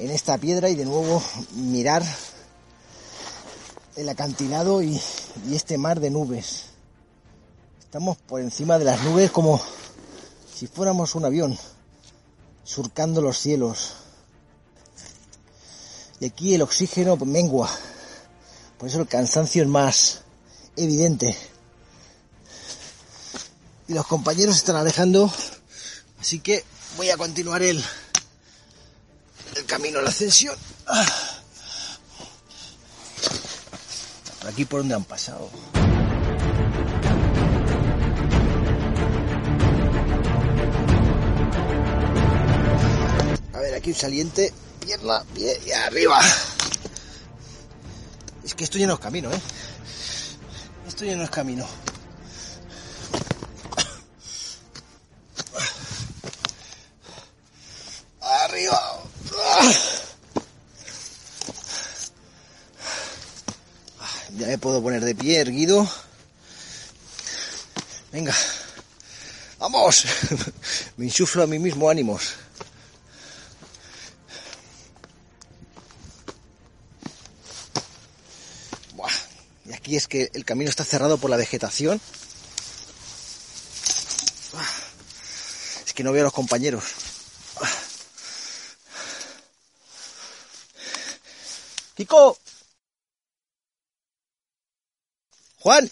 [0.00, 2.02] en esta piedra y de nuevo mirar
[3.96, 5.00] el acantilado y,
[5.50, 6.64] este mar de nubes.
[7.80, 9.60] Estamos por encima de las nubes como
[10.54, 11.58] si fuéramos un avión
[12.62, 13.94] surcando los cielos.
[16.20, 17.70] Y aquí el oxígeno mengua.
[18.78, 20.22] Por eso el cansancio es más
[20.76, 21.36] evidente.
[23.88, 25.32] Y los compañeros están alejando.
[26.20, 26.64] Así que
[26.96, 27.82] voy a continuar el,
[29.54, 30.56] el camino a la ascensión.
[30.86, 31.06] Ah.
[34.35, 35.50] Por aquí por donde han pasado.
[43.52, 46.20] A ver, aquí un saliente, pierna, pie y arriba.
[48.44, 49.40] Es que esto ya no es camino, ¿eh?
[50.86, 51.66] Esto ya no es camino.
[64.66, 65.88] puedo poner de pie, erguido.
[68.10, 68.34] Venga,
[69.60, 70.04] vamos.
[70.96, 72.34] Me insuflo a mí mismo ánimos.
[78.94, 79.08] Buah.
[79.66, 82.00] Y aquí es que el camino está cerrado por la vegetación.
[85.86, 86.82] Es que no veo a los compañeros.
[91.94, 92.36] Kiko,
[95.66, 95.90] Juan.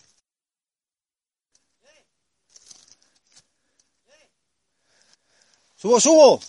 [5.74, 6.40] Subo, subo.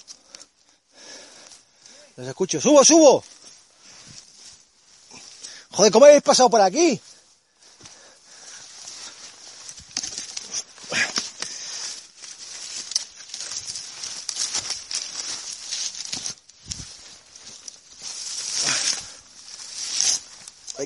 [2.17, 2.61] Los escucho.
[2.61, 3.23] Subo, subo.
[5.71, 7.01] Joder, ¿cómo habéis pasado por aquí?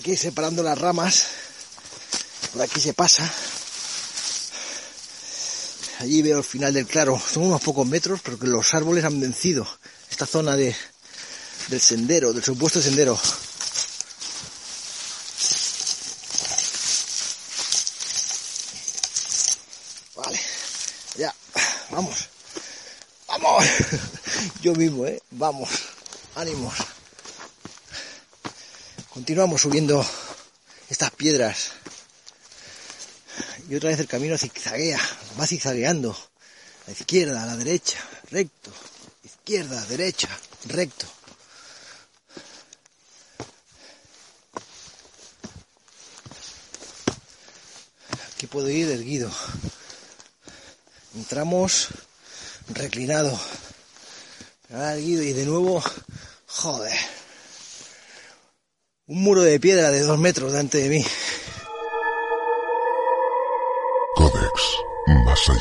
[0.06, 1.38] Ir separando las ramas.
[2.54, 3.32] Por aquí se pasa.
[6.00, 7.20] Allí veo el final del claro.
[7.20, 9.68] Son unos pocos metros, pero que los árboles han vencido
[10.10, 10.76] esta zona de,
[11.68, 13.20] del sendero, del supuesto sendero.
[20.16, 20.40] Vale,
[21.18, 21.34] ya,
[21.92, 22.30] vamos,
[23.28, 23.66] vamos.
[24.62, 25.22] Yo mismo, ¿eh?
[25.32, 25.70] Vamos,
[26.36, 26.74] ánimos.
[29.10, 30.06] Continuamos subiendo
[30.90, 31.72] estas piedras.
[33.69, 34.99] Y otra vez el camino zigzaguea,
[35.39, 36.12] va zigzagueando.
[36.12, 37.99] A la izquierda, a la derecha,
[38.32, 38.71] recto.
[39.23, 40.27] Izquierda, derecha,
[40.65, 41.05] recto.
[48.34, 49.32] Aquí puedo ir erguido.
[51.13, 51.89] Entramos
[52.69, 53.39] reclinado.
[54.71, 55.84] Ahora erguido y de nuevo,
[56.47, 56.97] joder.
[59.05, 61.05] Un muro de piedra de dos metros delante de mí.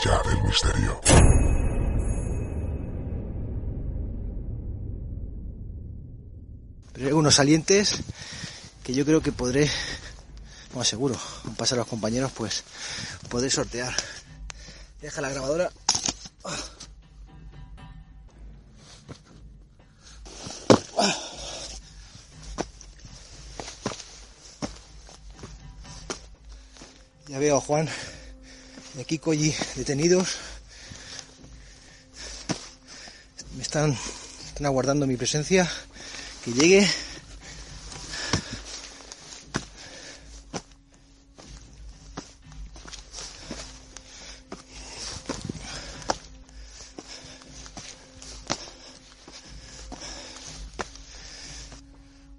[0.05, 1.01] Del misterio.
[6.95, 7.99] Hay unos salientes
[8.85, 9.69] que yo creo que podré,
[10.75, 12.63] no seguro, con pasar a los compañeros, pues
[13.29, 13.93] podré sortear.
[15.01, 15.71] Deja la grabadora.
[27.27, 27.89] Ya veo Juan
[28.99, 30.39] y a Kiko allí detenidos.
[33.57, 33.97] Me están,
[34.49, 35.71] están aguardando mi presencia.
[36.45, 36.91] Que llegue.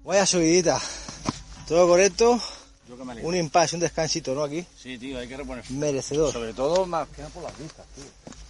[0.04, 0.78] Vaya subidita.
[1.66, 2.42] Todo correcto.
[3.22, 4.44] Un impasse, un descansito, ¿no?
[4.44, 4.64] Aquí.
[4.76, 5.68] Sí, tío, hay que reponer.
[5.70, 6.32] Merecedor.
[6.32, 8.04] Sobre todo más que nada por las vistas, tío.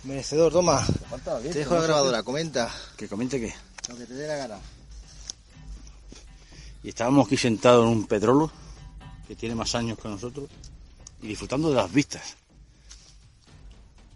[0.05, 0.87] Merecedor, toma.
[0.87, 2.73] Te falta la Te vista, dejo la grabadora, comenta.
[2.97, 3.55] Que comente qué.
[3.89, 4.59] Lo que te dé la gana.
[6.83, 8.51] Y estábamos aquí sentados en un petrolo
[9.29, 10.49] que tiene más años que nosotros
[11.23, 12.37] y disfrutando de las vistas.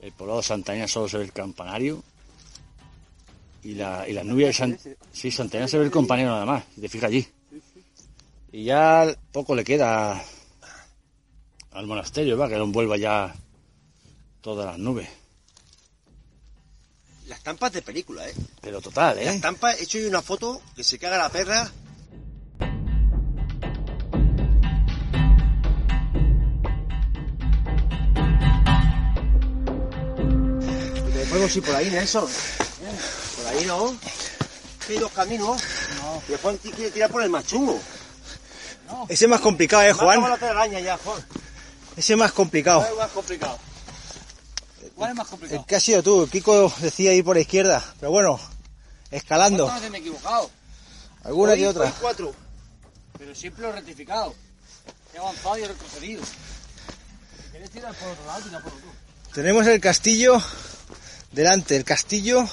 [0.00, 2.02] El poblado de Santaña solo se ve el campanario
[3.62, 4.78] y, la, y las nubes de San...
[5.12, 7.26] Sí, Santaña se ve el compañero nada más, si te fijas allí.
[8.52, 10.22] Y ya poco le queda
[11.84, 13.34] al monasterio, va, que lo envuelva ya
[14.40, 15.06] todas las nubes.
[17.26, 18.34] Las estampas de película, ¿eh?
[18.62, 19.34] Pero total, ¿eh?
[19.34, 21.70] estampa, he hecho yo una foto que se caga la perra.
[31.14, 32.28] Me podemos ir por ahí, Nelson.
[33.36, 33.94] Por ahí no.
[34.88, 35.62] Hay dos caminos.
[36.28, 37.78] Y después quiere tirar por el más chungo.
[39.08, 41.33] Ese es más complicado, eh, la ya, Juan.
[41.96, 42.84] Ese es más complicado.
[42.84, 43.58] Es más complicado.
[44.96, 46.28] ¿Cuál es más El que ha sido tú.
[46.30, 47.82] Kiko decía ir por la izquierda.
[47.98, 48.38] Pero bueno,
[49.10, 49.66] escalando.
[49.66, 50.50] veces me he equivocado?
[51.24, 51.92] Alguna Hoy- que otra.
[52.00, 52.34] cuatro.
[53.18, 54.34] Pero siempre lo he rectificado.
[55.14, 56.22] He avanzado y he retrocedido.
[56.24, 58.88] Si quieres tirar por otro lado, tira por otro.
[59.34, 60.42] Tenemos el castillo
[61.32, 61.76] delante.
[61.76, 62.48] El castillo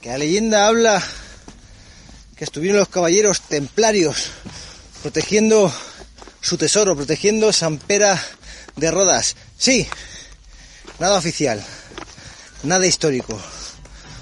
[0.00, 1.02] que la leyenda habla
[2.36, 4.30] que estuvieron los caballeros templarios
[5.02, 5.72] protegiendo
[6.40, 8.20] su tesoro, protegiendo San Pera
[8.76, 9.36] de Rodas.
[9.56, 9.88] Sí,
[10.98, 11.64] nada oficial,
[12.62, 13.40] nada histórico.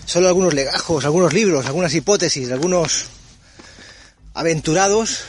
[0.07, 3.07] Solo algunos legajos, algunos libros, algunas hipótesis, algunos
[4.35, 5.21] aventurados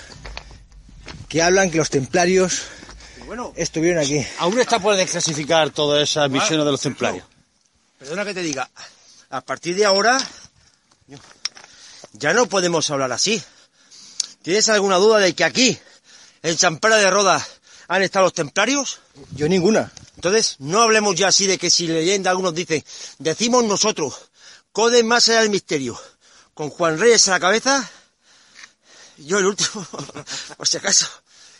[1.29, 2.63] que hablan que los templarios
[3.25, 4.25] bueno, estuvieron aquí.
[4.39, 7.25] Aún está por desclasificar todas esas misiones de los templarios.
[7.97, 8.69] perdona que te diga.
[9.29, 10.19] A partir de ahora,
[12.11, 13.41] ya no podemos hablar así.
[14.43, 15.79] ¿Tienes alguna duda de que aquí,
[16.43, 17.43] en Champera de Rodas,
[17.95, 18.99] han estado los templarios?
[19.35, 19.91] Yo ninguna.
[20.15, 22.83] Entonces, no hablemos ya así de que si leyenda algunos dicen,
[23.19, 24.31] decimos nosotros,
[24.71, 25.99] Codex más allá del misterio,
[26.53, 27.89] con Juan Reyes a la cabeza,
[29.17, 29.85] yo el último,
[30.57, 31.07] por si acaso,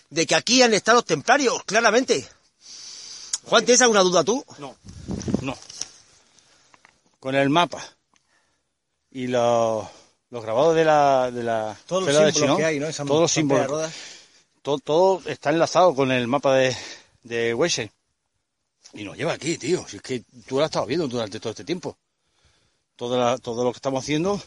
[0.10, 2.28] de que aquí han estado los templarios, claramente.
[3.46, 4.43] Juan, ¿tienes alguna duda tú?
[4.58, 4.76] No,
[5.41, 5.58] no.
[7.19, 7.84] Con el mapa
[9.12, 9.86] y los,
[10.32, 12.91] los grabados de la, de la Todos los de símbolos Chinón, que hay, ¿no?
[12.91, 13.91] Todos los símbolos.
[14.63, 16.76] Todo, todo está enlazado con el mapa de,
[17.23, 17.89] de.
[18.93, 19.86] Y nos lleva aquí, tío.
[19.88, 21.97] Si es que tú lo has estado viendo durante todo este tiempo.
[22.95, 24.41] Todo, la- todo lo que estamos haciendo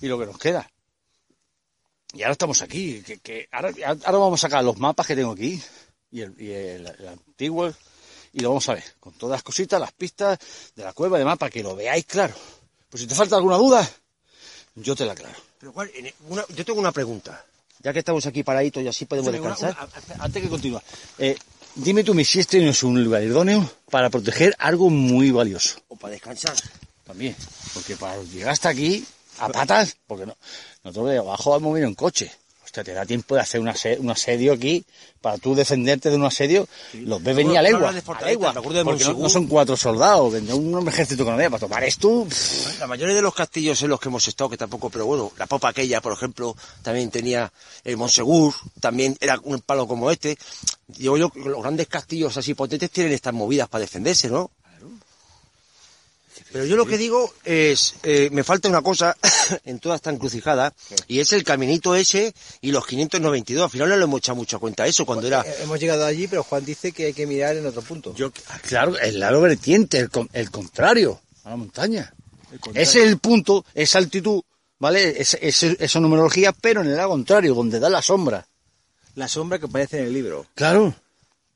[0.00, 0.70] y lo que nos queda.
[2.12, 3.02] Y ahora estamos aquí.
[3.02, 5.62] Que, que ahora, ahora vamos a sacar los mapas que tengo aquí
[6.10, 7.72] y el, el- antiguo
[8.32, 8.84] y lo vamos a ver.
[9.00, 10.38] Con todas las cositas, las pistas
[10.74, 12.34] de la cueva de mapa, que lo veáis claro.
[12.88, 13.88] Pues si te falta alguna duda,
[14.76, 15.38] yo te la aclaro.
[15.58, 15.74] Pero
[16.28, 17.44] una- yo tengo una pregunta.
[17.82, 19.76] Ya que estamos aquí paraditos y así podemos descansar.
[20.08, 20.80] una- antes que continúe,
[21.18, 21.36] eh,
[21.76, 25.78] dime tú, mi si este no es un lugar idóneo para proteger algo muy valioso.
[25.88, 26.54] O para descansar.
[27.06, 27.34] También,
[27.74, 29.04] porque para llegar hasta aquí,
[29.38, 30.36] a patas, porque no,
[30.84, 32.30] nosotros de abajo hemos venido en coche.
[32.70, 34.84] Hostia, te da tiempo de hacer un ase- un asedio aquí,
[35.20, 37.88] para tú defenderte de un asedio, los ves venir a legua,
[38.22, 38.52] a legua,
[38.84, 42.28] porque no, son cuatro soldados, un ejército que no para tomar esto,
[42.78, 45.48] La mayoría de los castillos en los que hemos estado, que tampoco, pero bueno, la
[45.48, 47.52] popa aquella, por ejemplo, también tenía
[47.82, 50.38] el Monsegur, también era un palo como este.
[50.86, 54.52] Digo yo, que los grandes castillos así potentes tienen estas movidas para defenderse, ¿no?
[56.52, 59.16] Pero yo lo que digo es, eh, me falta una cosa
[59.64, 60.72] en toda esta encrucijada,
[61.06, 63.64] y es el caminito ese y los 592.
[63.64, 65.42] Al final no le hemos echado mucha cuenta a eso cuando era...
[65.42, 68.14] Eh, Hemos llegado allí, pero Juan dice que hay que mirar en otro punto.
[68.14, 72.12] Yo, ah, claro, el lado vertiente, el, con- el contrario, a la montaña.
[72.74, 74.42] Ese es el punto, esa altitud,
[74.80, 75.20] ¿vale?
[75.22, 78.46] Es, es- esa numerología, pero en el lado contrario, donde da la sombra.
[79.14, 80.46] La sombra que aparece en el libro.
[80.54, 80.94] Claro.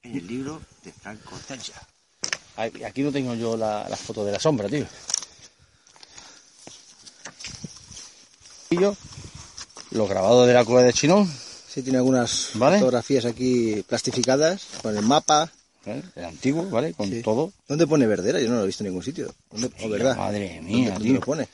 [0.02, 1.74] En el libro de Frank Constancia.
[2.56, 4.86] Aquí no tengo yo la, la foto de la sombra, tío.
[8.70, 8.96] Y yo,
[9.90, 11.30] los grabados de la cueva de Chinón,
[11.68, 12.78] Sí, tiene algunas Vale.
[12.78, 15.50] fotografías aquí plastificadas con el mapa.
[15.86, 16.00] ¿eh?
[16.14, 16.94] el antiguo, ¿vale?
[16.94, 17.20] Con Sí.
[17.20, 17.52] todo.
[17.66, 18.40] ¿Dónde pone Verdera?
[18.40, 19.34] Yo no lo he visto en ningún sitio.
[19.50, 20.16] ¿Dónde, Hostia, o verdad?
[20.16, 21.14] madre ¿Dónde- mía, dónde tío.
[21.14, 21.48] lo pone?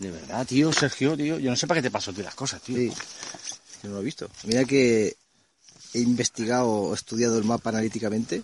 [0.00, 1.38] De verdad, tío, Sergio, tío.
[1.38, 2.76] Yo no sé para qué te pasó a ti las cosas, tío.
[2.78, 2.88] Sí,
[3.82, 4.28] yo no lo he visto.
[4.44, 5.14] Mira que
[5.94, 8.42] he investigado o estudiado el mapa analíticamente.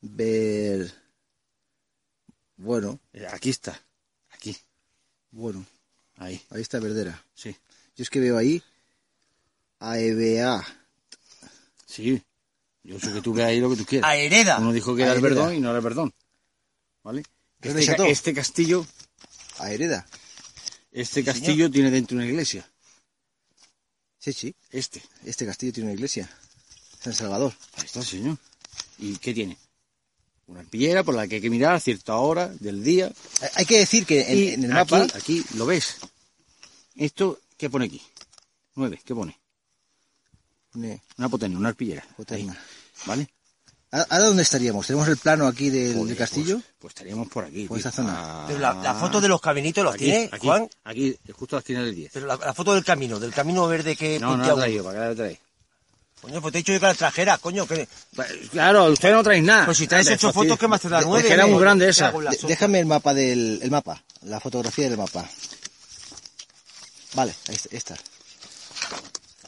[0.00, 0.92] Ver.
[2.56, 3.78] Bueno, Eh, Aquí está.
[4.30, 4.56] Aquí.
[5.30, 5.64] bueno,
[6.16, 6.40] Ahí.
[6.50, 7.22] ahí está Verdera.
[7.34, 7.54] Sí.
[7.96, 8.62] Yo es que veo ahí
[9.80, 10.64] AEBA.
[11.86, 12.22] Sí.
[12.84, 14.08] Yo sé que tú veas ahí lo que tú quieras.
[14.10, 14.58] A Hereda.
[14.58, 15.28] Uno dijo que era el Hereda.
[15.34, 16.14] perdón y no era el perdón.
[17.02, 17.22] ¿Vale?
[17.60, 18.86] ¿Pero Este, este castillo,
[19.58, 20.06] AEREDA.
[20.92, 22.68] este castillo tiene dentro una iglesia.
[24.18, 24.54] Sí, sí.
[24.70, 25.02] Este.
[25.24, 26.28] Este castillo tiene una iglesia.
[27.02, 27.52] San Salvador.
[27.76, 28.36] Ahí está, señor.
[28.98, 29.58] ¿Y qué tiene?
[30.46, 33.10] Una arpillera por la que hay que mirar a cierta hora del día.
[33.40, 35.06] Hay- Hay que decir que en, el mapa.
[35.14, 35.96] aquí, lo ves.
[36.96, 38.02] Esto, ¿qué pone aquí?
[38.74, 39.38] Nueve, ¿qué pone?
[40.72, 42.06] pone Una potencia, una arpillera.
[42.16, 42.52] Potencia.
[42.52, 42.58] Ahí,
[43.06, 43.28] ¿Vale?
[43.92, 44.86] ¿A- ¿Ahora dónde estaríamos?
[44.86, 46.54] ¿Tenemos el plano aquí del, Joder, del castillo?
[46.56, 47.66] Pues, pues estaríamos por aquí.
[47.66, 47.88] Por tío.
[47.88, 48.44] esta zona.
[48.46, 50.68] Pero la, la foto de los caminitos los Aquí, tiene, aquí, Juan.
[50.84, 52.10] Aquí, justo a la esquina del 10.
[52.12, 55.14] Pero la, la foto del camino, del camino verde que No, no la traído, ¿para
[55.14, 55.40] qué la?
[56.22, 57.66] Coño, pues te he dicho yo que la trajera, coño.
[57.66, 57.88] Que...
[58.52, 59.64] Claro, usted no traéis nada.
[59.66, 60.32] Pues si traes ocho fastidio.
[60.32, 61.26] fotos, ¿qué más te da Es nueve?
[61.26, 62.12] que era muy grande esa.
[62.46, 65.28] déjame el mapa del el mapa, la fotografía del mapa.
[67.14, 67.96] Vale, ahí está, esta.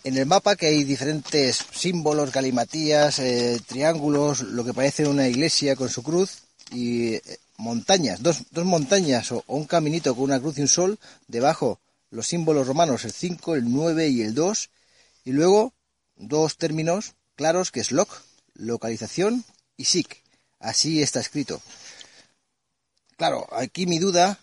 [0.03, 5.77] En el mapa que hay diferentes símbolos, galimatías, eh, triángulos, lo que parece una iglesia
[5.77, 6.41] con su cruz
[6.73, 7.23] y eh,
[7.57, 11.79] montañas, dos, dos montañas o, o un caminito con una cruz y un sol, debajo
[12.11, 14.71] los símbolos romanos, el 5, el 9 y el 2,
[15.25, 15.73] y luego
[16.17, 18.23] dos términos claros que es loc,
[18.55, 19.45] localización,
[19.77, 20.23] y sic.
[20.61, 21.61] Así está escrito.
[23.17, 24.39] Claro, aquí mi duda,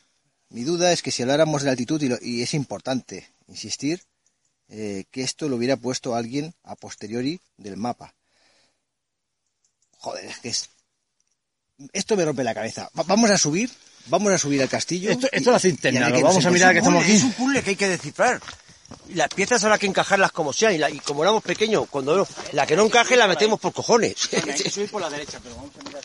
[0.50, 4.04] mi duda es que si habláramos de altitud, y, lo- y es importante insistir,
[4.70, 8.14] eh, que esto lo hubiera puesto alguien a posteriori del mapa.
[9.98, 10.70] Joder, es que es...
[11.94, 12.90] Esto me rompe la cabeza.
[12.98, 13.70] Va- vamos a subir,
[14.08, 15.10] vamos a subir al castillo.
[15.12, 17.26] Esto, esto es la y lo qué vamos a mirar que estamos Es aquí.
[17.26, 18.42] un puzzle que hay que descifrar.
[19.14, 20.74] Las piezas habrá que encajarlas como sean.
[20.74, 24.16] Y, la- y como éramos pequeños, cuando la que no encaje la metemos por cojones.
[24.72, 26.04] subir por la derecha, pero vamos a mirar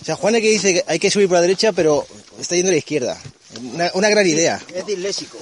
[0.00, 2.06] O sea, Juan que dice que hay que subir por la derecha, pero
[2.38, 3.18] está yendo a la izquierda.
[3.60, 4.60] Una, una gran idea.
[4.74, 5.38] es disléxico.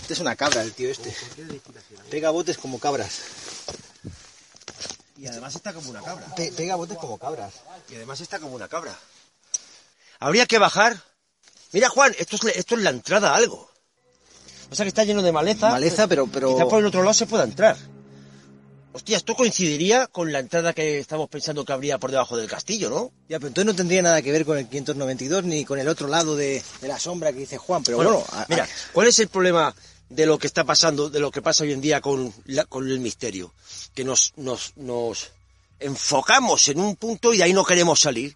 [0.00, 1.14] Este es una cabra, el tío este.
[2.10, 3.20] Pega botes como cabras.
[5.16, 6.26] Y además está como una cabra.
[6.34, 7.54] Pe- pega botes como cabras.
[7.90, 8.98] Y además está como una cabra.
[10.20, 11.02] Habría que bajar.
[11.72, 13.67] Mira, Juan, esto es, esto es la entrada a algo.
[14.70, 15.70] O sea que está lleno de maleza.
[15.70, 16.26] Maleza, pero...
[16.26, 16.54] pero...
[16.54, 17.76] Quizá por el otro lado se pueda entrar.
[18.92, 22.90] Hostia, esto coincidiría con la entrada que estamos pensando que habría por debajo del castillo,
[22.90, 23.12] ¿no?
[23.28, 26.08] Ya, pero entonces no tendría nada que ver con el 592 ni con el otro
[26.08, 27.82] lado de, de la sombra que dice Juan.
[27.84, 29.74] Pero bueno, a- mira, ¿cuál es el problema
[30.08, 32.88] de lo que está pasando, de lo que pasa hoy en día con, la- con
[32.90, 33.52] el misterio?
[33.94, 35.30] Que nos, nos, nos
[35.80, 38.34] enfocamos en un punto y de ahí no queremos salir.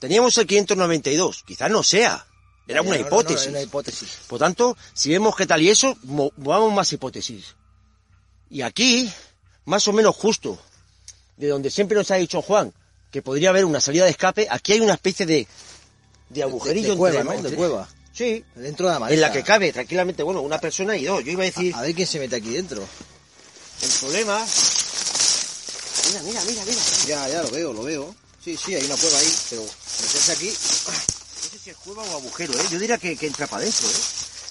[0.00, 2.26] Teníamos el 592, quizás no sea.
[2.66, 3.46] Era una no, no, hipótesis.
[3.48, 4.08] una hipótesis.
[4.26, 7.54] Por tanto, si vemos que tal y eso, mo- movamos más hipótesis.
[8.50, 9.12] Y aquí,
[9.66, 10.58] más o menos justo,
[11.36, 12.72] de donde siempre nos ha dicho Juan,
[13.10, 15.46] que podría haber una salida de escape, aquí hay una especie de,
[16.30, 17.42] de agujerillo de cueva, entre- ¿no?
[17.42, 17.88] De entre- cueva.
[18.12, 19.14] Sí, Dentro de la maleza.
[19.16, 21.24] en la que cabe tranquilamente, bueno, una persona y dos.
[21.24, 22.80] Yo iba a decir, A ver quién se mete aquí dentro.
[23.82, 24.46] el problema...
[26.06, 26.78] Mira, mira, mira, mira.
[27.08, 28.14] Ya, ya lo veo, lo veo.
[28.42, 30.52] Sí, sí, hay una cueva ahí, pero meterse aquí.
[31.64, 32.62] Si es cueva o agujero, ¿eh?
[32.70, 33.92] Yo diría que, que entra para adentro, ¿eh?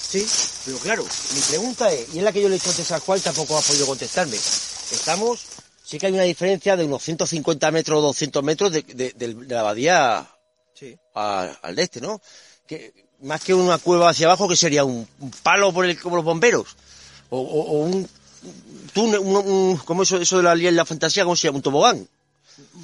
[0.09, 0.27] Sí,
[0.65, 1.05] pero claro,
[1.35, 3.61] mi pregunta es, y es la que yo le he hecho antes Juan, tampoco ha
[3.61, 4.35] podido contestarme.
[4.35, 5.41] Estamos,
[5.83, 9.45] sí que hay una diferencia de unos 150 metros o 200 metros de, de- de
[9.53, 10.27] la abadía
[10.73, 10.97] Sí.
[11.15, 12.19] a- al este, ¿no?
[12.67, 16.15] Que, más que una cueva hacia abajo, que sería un, un palo por el, como
[16.15, 16.75] los bomberos.
[17.29, 18.09] O, o- o un
[18.91, 21.23] túnel, un, un- ¿cómo eso, eso de la, la fantasía?
[21.23, 21.57] ¿Cómo se llama?
[21.57, 22.07] Un tobogán.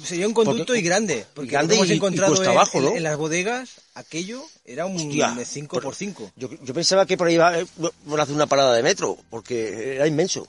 [0.04, 1.26] Sería un conducto Porque- y grande.
[1.34, 2.96] Porque grande hemos y- y encontrado cuesta en, abajo, en- ¿no?
[2.96, 7.16] en las bodegas, aquello era un Hostia, de 5 por 5 Yo, yo pensaba que
[7.16, 7.66] por ahí iba eh,
[8.08, 10.46] por hacer una parada de metro, porque era inmenso.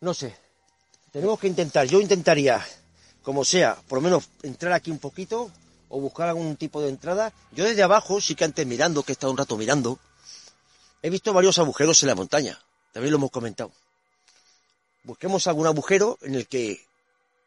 [0.00, 0.34] No sé.
[1.12, 2.66] Tenemos que intentar, yo intentaría,
[3.22, 5.50] como sea, por lo menos entrar aquí un poquito
[5.88, 7.32] o buscar algún tipo de entrada.
[7.52, 9.98] Yo desde abajo, sí que antes mirando, que he estado un rato mirando,
[11.02, 12.60] he visto varios agujeros en la montaña.
[12.92, 13.70] También lo hemos comentado.
[15.04, 16.80] Busquemos algún agujero en el que,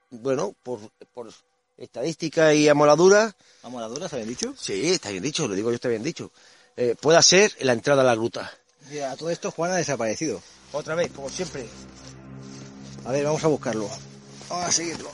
[0.10, 0.80] bueno, por,
[1.14, 1.32] por
[1.78, 4.53] estadística y amoladura, ¿Amoladuras habían dicho?
[4.58, 6.32] Sí, está bien dicho, lo digo yo, está bien dicho.
[6.76, 8.51] Eh, pueda ser la entrada a la gruta.
[8.89, 10.41] Mira, todo esto Juan ha desaparecido.
[10.72, 11.68] Otra vez, como siempre.
[13.05, 13.89] A ver, vamos a buscarlo.
[14.49, 15.10] Vamos a seguirlo.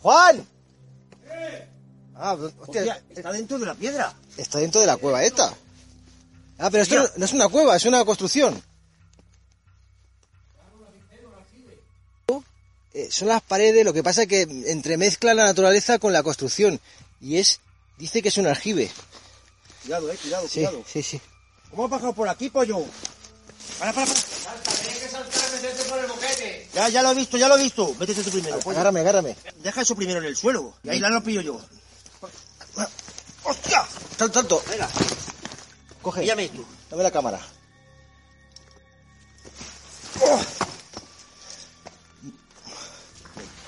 [0.00, 0.46] ¡Juan!
[2.16, 4.14] Ah, hostia, Hostia, está dentro de la piedra.
[4.36, 5.52] está dentro de la cueva esta.
[6.58, 8.62] Ah, pero esto no es una cueva, es una construcción.
[12.94, 16.80] Eh, son las paredes, lo que pasa es que entremezcla la naturaleza con la construcción.
[17.20, 17.60] Y es,
[17.98, 18.90] dice que es un aljibe.
[19.82, 20.84] Cuidado, eh, cuidado, Sí, cuidado.
[20.90, 21.20] sí, sí.
[21.70, 22.84] ¿Cómo ha pasado por aquí, pollo?
[23.78, 24.20] Para, para, para.
[26.74, 27.94] Ya, ya lo he visto, ya lo he visto.
[27.98, 28.76] Métete tú primero, pollo.
[28.78, 29.36] Agárrame, agárrame.
[29.62, 30.74] Deja eso primero en el suelo.
[30.84, 31.60] Y ahí la lo pillo yo.
[33.44, 33.84] ¡Hostia!
[34.18, 34.62] Salto, salto.
[34.68, 34.88] Venga,
[36.02, 36.20] Coge.
[36.22, 36.64] píllame tú.
[36.90, 37.40] Dame la cámara.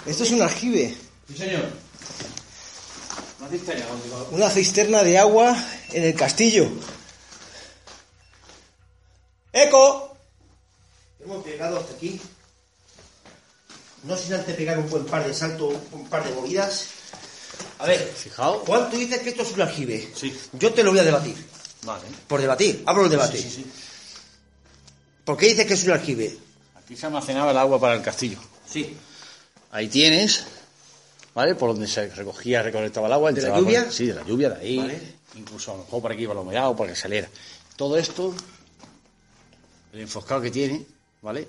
[0.07, 0.97] Esto es un aljibe.
[1.29, 1.65] Sí, señor.
[3.41, 3.87] Una cisterna,
[4.31, 5.57] Una cisterna de agua
[5.93, 6.69] en el castillo.
[9.53, 10.17] ¡Eco!
[11.25, 12.21] Hemos llegado hasta aquí.
[14.05, 16.87] No sin antes pegar un buen par de saltos, un par de movidas.
[17.79, 18.63] A ver, Fijaos.
[18.67, 20.13] Juan, tú dices que esto es un aljibe.
[20.15, 20.37] Sí.
[20.53, 21.37] Yo te lo voy a debatir.
[21.83, 22.05] Vale.
[22.29, 23.39] Por debatir, hablo del debate.
[23.39, 23.67] Sí, sí, sí.
[25.25, 26.39] ¿Por qué dices que es un aljibe?
[26.77, 28.39] Aquí se almacenaba el agua para el castillo.
[28.71, 28.97] Sí.
[29.77, 30.45] Ahí tienes,
[31.35, 31.55] ¿vale?
[31.55, 33.31] Por donde se recogía, recolectaba el agua.
[33.31, 33.91] ¿De la por- lluvia?
[33.91, 34.79] sí, de la lluvia, de ahí.
[34.79, 35.03] Vale.
[35.35, 37.29] Incluso a lo mejor por aquí iba la humedad o que saliera.
[37.77, 38.35] Todo esto,
[39.93, 40.87] el enfoscado que tiene,
[41.21, 41.47] ¿vale?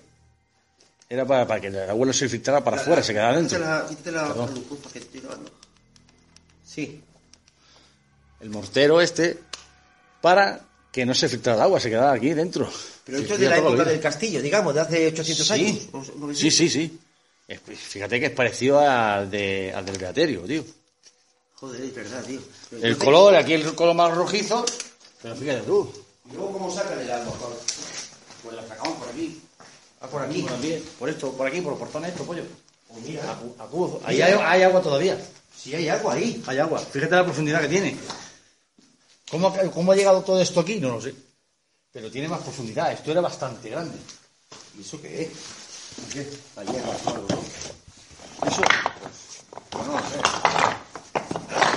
[1.09, 3.59] Era para, para que el agua no se filtrara para afuera, se quedara dentro.
[4.03, 4.49] Perdón.
[6.65, 7.01] Sí.
[8.41, 9.39] El mortero este,
[10.19, 12.69] para que no se filtrara el agua, se quedara aquí dentro.
[13.05, 15.71] Pero esto es de la época del castillo, digamos, de hace 800 años.
[15.77, 16.99] Sí, ¿O- o- sí, sí, sí.
[17.47, 20.63] Es- Fíjate que es parecido al, de, al del Beaterio, tío.
[21.55, 22.41] Joder, es verdad, tío.
[22.69, 24.65] Pero El color, aquí el color más rojizo,
[25.21, 25.91] pero fíjate tú.
[26.29, 27.07] ¿Y luego cómo sacan el?
[27.07, 27.53] Juan?
[28.43, 29.41] Pues la sacamos por aquí.
[30.01, 30.43] Ah, por aquí.
[30.43, 30.83] También.
[30.99, 32.43] Por esto, por aquí, por los portones estos, pollo.
[32.89, 33.37] Oh, mira,
[34.05, 35.17] Ahí hay, hay agua todavía.
[35.57, 36.43] si hay agua ahí.
[36.47, 36.79] Hay agua.
[36.79, 37.97] Fíjate la profundidad que tiene.
[39.31, 40.79] ¿Cómo, ha- ¿Cómo ha llegado todo esto aquí?
[40.79, 41.13] No lo sé.
[41.91, 42.91] Pero tiene más profundidad.
[42.91, 43.97] Esto era bastante grande.
[44.77, 45.29] ¿Y eso qué es?
[46.13, 46.29] ¿Qué?
[46.55, 48.47] Ahí hay agua, ¿no?
[48.47, 48.61] Eso.
[49.69, 50.19] Pues no sé.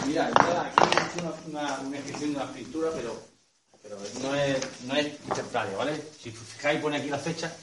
[0.07, 3.23] Mira, ya aquí he hecho una, una, una descripción de una pintura, pero,
[3.83, 5.13] pero no es, no es
[5.77, 6.03] ¿vale?
[6.21, 7.55] Si fijáis, pone aquí la fecha: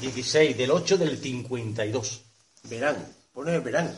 [0.00, 2.22] 16 del 8 del 52.
[2.64, 3.94] Verán, pone verán.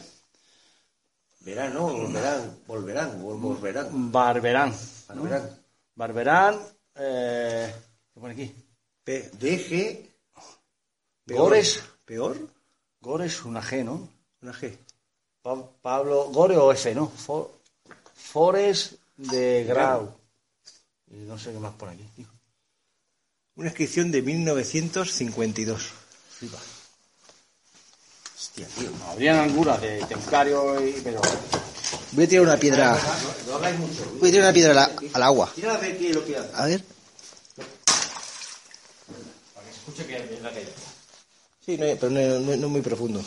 [1.40, 4.10] Verán, no, volverán, volverán, vol- volverán.
[4.12, 4.70] Barberán.
[4.70, 5.22] ¿no?
[5.22, 5.62] Barberán.
[5.94, 6.60] Barberán.
[6.96, 7.74] Eh,
[8.12, 8.54] ¿Qué pone aquí?
[9.04, 10.10] P, DG.
[11.26, 11.82] Gores.
[12.06, 12.38] ¿Peor?
[13.00, 14.08] Gores, una G, ¿no?
[14.40, 14.74] Una G.
[15.42, 17.08] Pa- Pablo, Gore o F, ¿no?
[17.10, 17.50] For-
[18.14, 20.14] Forest de Grau.
[21.10, 22.26] Y no sé qué más por aquí, tío.
[23.56, 25.90] Una inscripción de 1952.
[28.36, 28.90] Hostia, tío.
[29.08, 31.20] Habrían algunas de templario, y, pero
[32.12, 32.98] Voy a tirar una piedra.
[33.46, 34.04] No habláis mucho.
[34.20, 35.52] Voy a tirar una piedra al, al agua.
[35.54, 36.50] Tira a ver es lo que hace.
[36.54, 36.84] A ver.
[39.70, 40.66] escuche que es la que
[41.66, 43.22] Sí, no, pero no, no- no muy profundo.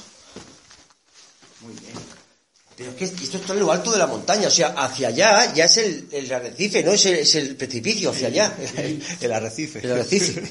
[2.78, 5.54] Pero es que esto está en lo alto de la montaña, o sea, hacia allá
[5.54, 8.56] ya es el, el arrecife, no es el, es el precipicio, hacia allá.
[9.20, 9.80] El arrecife.
[9.84, 10.50] El arrecife.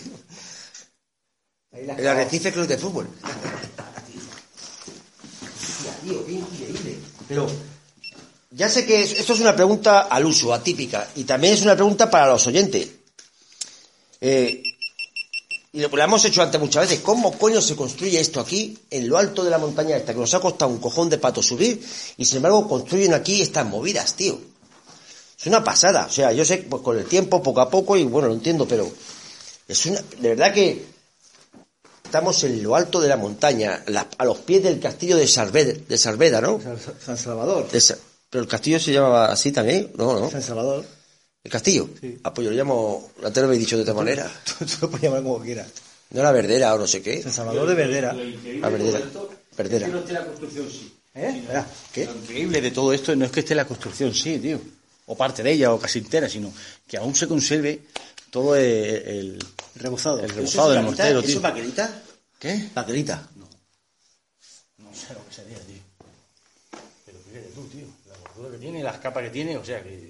[1.72, 3.09] El arrecife club de fútbol.
[5.57, 6.99] Hostia, tío, qué increíble.
[7.28, 7.47] Pero
[8.51, 11.74] ya sé que es- esto es una pregunta al uso, atípica, y también es una
[11.76, 12.89] pregunta para los oyentes.
[14.20, 14.62] Eh,
[15.72, 17.02] y lo, lo hemos hecho antes muchas veces.
[17.04, 20.32] ¿Cómo coño se construye esto aquí, en lo alto de la montaña esta, que nos
[20.34, 21.82] ha costado un cojón de pato subir,
[22.16, 24.38] y sin embargo construyen aquí estas movidas, tío?
[25.38, 26.06] Es una pasada.
[26.06, 28.66] O sea, yo sé, pues con el tiempo, poco a poco, y bueno, lo entiendo,
[28.66, 28.90] pero
[29.68, 30.84] es una, de verdad que
[32.04, 35.74] estamos en lo alto de la montaña, la- a los pies del castillo de Sarveda,
[35.86, 36.60] de Sarveda ¿no?
[37.04, 37.70] San Salvador.
[37.70, 37.80] De
[38.30, 40.18] pero el castillo se llamaba así también, ¿no?
[40.18, 40.30] no.
[40.30, 40.84] San Salvador.
[41.45, 41.89] ¿El castillo?
[42.24, 44.30] Ah, pues yo lo llamo, la te lo habéis dicho de otra manera.
[44.59, 45.68] Tú lo puedes llamar como quieras.
[46.11, 47.22] No la verdera o no sé qué.
[47.22, 48.12] San Salvador de Verdera.
[48.12, 49.01] La verdera.
[49.57, 49.89] Verdera.
[49.89, 50.95] no esté la construcción, sí.
[51.14, 51.43] ¿Eh?
[51.47, 52.05] Verá, ¿Qué?
[52.07, 54.61] Lo increíble de todo esto no es que esté la construcción, sí, tío,
[55.07, 56.53] o parte de ella, o casi entera, sino
[56.86, 57.80] que aún se conserve
[58.30, 59.39] todo el, el,
[59.74, 60.20] Rebozado.
[60.20, 61.36] el rebozado del mortero, ¿Eso tío.
[61.36, 62.03] es baquelita?
[62.39, 62.68] ¿Qué?
[62.74, 63.28] Baquelita.
[64.78, 65.82] No sé lo que sería, tío.
[67.05, 70.07] Pero fíjate tú, tío, la gordura que tiene, las capas que tiene, o sea, que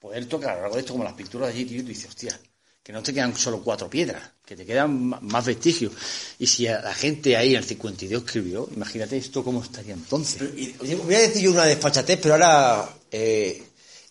[0.00, 2.40] poder tocar algo de esto como las pinturas de allí, tío, y tú dices, hostia,
[2.82, 5.92] que no te quedan solo cuatro piedras, que te quedan más vestigios.
[6.38, 10.36] Y si a la gente ahí en el 52 escribió, imagínate esto cómo estaría entonces.
[10.38, 13.62] Pero, y- voy a decir yo una desfachatez, pero ahora, eh,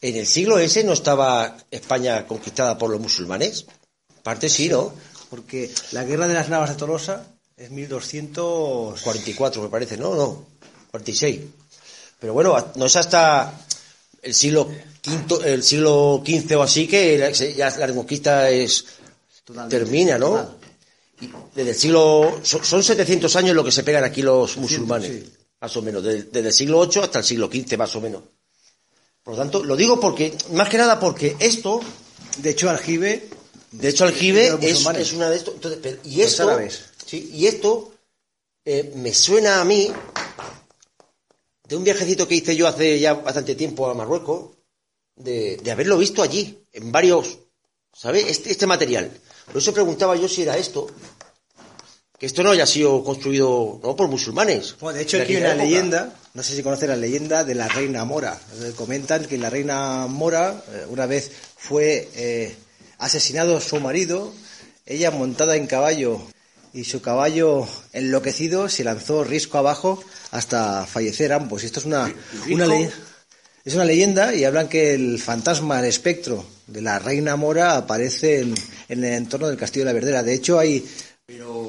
[0.01, 3.65] en el siglo ese no estaba España conquistada por los musulmanes.
[4.23, 4.93] Parte sí, ¿no?
[5.31, 7.25] Porque la guerra de las Navas de Tolosa
[7.57, 9.01] es 1200...
[9.01, 10.13] 44 me parece, ¿no?
[10.15, 10.45] No,
[10.91, 11.39] 46.
[12.19, 13.53] Pero bueno, a- no es hasta
[14.22, 14.70] el siglo
[15.01, 17.17] quinto, el siglo XV o así que
[17.55, 18.86] ya la reconquista es
[19.43, 19.78] Totalmente.
[19.78, 20.30] termina, ¿no?
[20.30, 20.57] Total.
[21.53, 25.34] Desde el siglo son, son 700 años lo que se pegan aquí los musulmanes, sí.
[25.59, 28.24] más o menos, desde, desde el siglo VIII hasta el siglo XV más o menos.
[29.24, 31.82] Por lo tanto, lo digo porque más que nada porque esto,
[32.38, 33.28] De hecho, Aljibe...
[33.72, 35.55] de hecho, aljibe es, es una de estos.
[35.55, 36.57] entonces, y esto,
[37.05, 37.91] sí, y esto
[38.65, 39.91] eh, me suena a mí
[41.70, 44.57] de un viajecito que hice yo hace ya bastante tiempo a Marruecos,
[45.15, 47.38] de, de haberlo visto allí, en varios,
[47.93, 48.26] ¿sabes?
[48.28, 49.11] Este, este material.
[49.45, 50.88] Por eso preguntaba yo si era esto,
[52.17, 54.78] que esto no haya sido construido no por musulmanes.
[54.80, 55.63] Bueno, de hecho, de aquí hay una época.
[55.63, 58.41] leyenda, no sé si conoce la leyenda de la reina Mora.
[58.63, 62.55] Eh, Comentan que la reina Mora eh, una vez fue eh,
[62.97, 64.34] asesinado su marido,
[64.88, 66.20] ella montada en caballo
[66.74, 71.63] y su caballo enloquecido se lanzó risco abajo hasta fallecer ambos.
[71.63, 72.13] Esto es una,
[72.49, 72.89] una ley-
[73.65, 78.39] es una leyenda y hablan que el fantasma, el espectro de la reina Mora aparece
[78.41, 78.55] en,
[78.88, 80.23] en el entorno del castillo de la Verdera.
[80.23, 80.88] De hecho, hay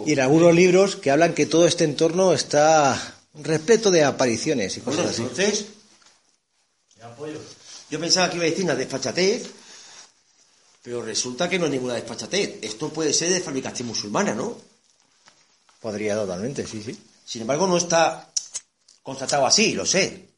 [0.07, 4.81] y en algunos libros que hablan que todo este entorno está repleto de apariciones y
[4.81, 5.23] Bueno, cosas así.
[5.23, 5.67] entonces,
[7.91, 9.47] yo pensaba que iba a decir una desfachatez,
[10.83, 12.59] pero resulta que no es ninguna desfachatez.
[12.63, 14.57] Esto puede ser de fabricación musulmana, ¿no?
[15.81, 16.97] Podría totalmente, sí, sí.
[17.25, 18.30] Sin embargo, no está
[19.03, 20.29] constatado así, lo sé.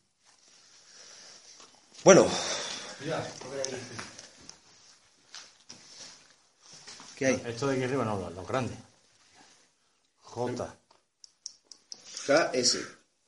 [2.05, 2.27] Bueno,
[7.17, 7.43] ¿Qué hay?
[7.47, 8.77] Esto de aquí arriba no, los grandes.
[10.23, 10.77] J.
[12.27, 12.79] KS,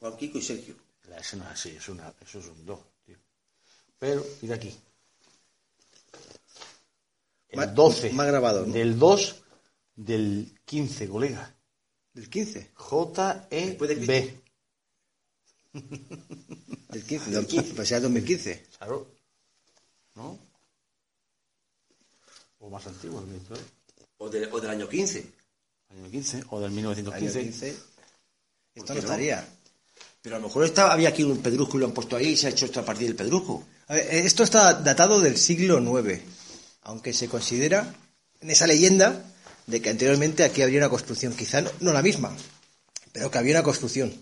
[0.00, 0.74] Juan Kiko y Sergio.
[1.08, 3.16] La- Eso no es así, es una, eso son dos, tío.
[3.98, 4.74] Pero, mira aquí.
[7.50, 8.10] El Más- 12.
[8.12, 8.72] más grabado, ¿no?
[8.72, 9.36] Del 2
[9.94, 11.54] del 15, colega.
[12.12, 12.70] Del 15.
[12.74, 13.86] J-E-B.
[13.86, 14.42] Del 15.
[15.74, 17.72] Del 15.
[17.74, 18.66] Pues sea 2015.
[18.78, 19.10] Claro.
[20.14, 20.38] ¿No?
[22.60, 23.56] O más antiguo, el ministro.
[24.18, 25.26] O, de- o del año 15.
[25.90, 27.42] Año 15, o del Año 1915.
[27.42, 27.68] 15.
[28.76, 29.00] Esto no no?
[29.00, 29.46] estaría.
[30.22, 32.36] Pero a lo mejor está, había aquí un pedrusco y lo han puesto ahí y
[32.36, 33.64] se ha hecho esto a partir del pedrusco.
[33.88, 36.22] A ver, esto está datado del siglo IX,
[36.82, 37.94] aunque se considera
[38.40, 39.22] en esa leyenda
[39.66, 42.34] de que anteriormente aquí habría una construcción, quizá no, no la misma,
[43.12, 44.14] pero que había una construcción.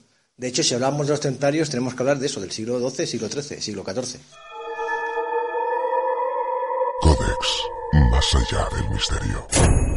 [0.43, 3.07] De hecho, si hablamos de los templarios, tenemos que hablar de eso, del siglo XII,
[3.07, 4.21] siglo XIII, siglo XIV.
[7.01, 7.63] Codex,
[8.11, 9.92] más allá del misterio.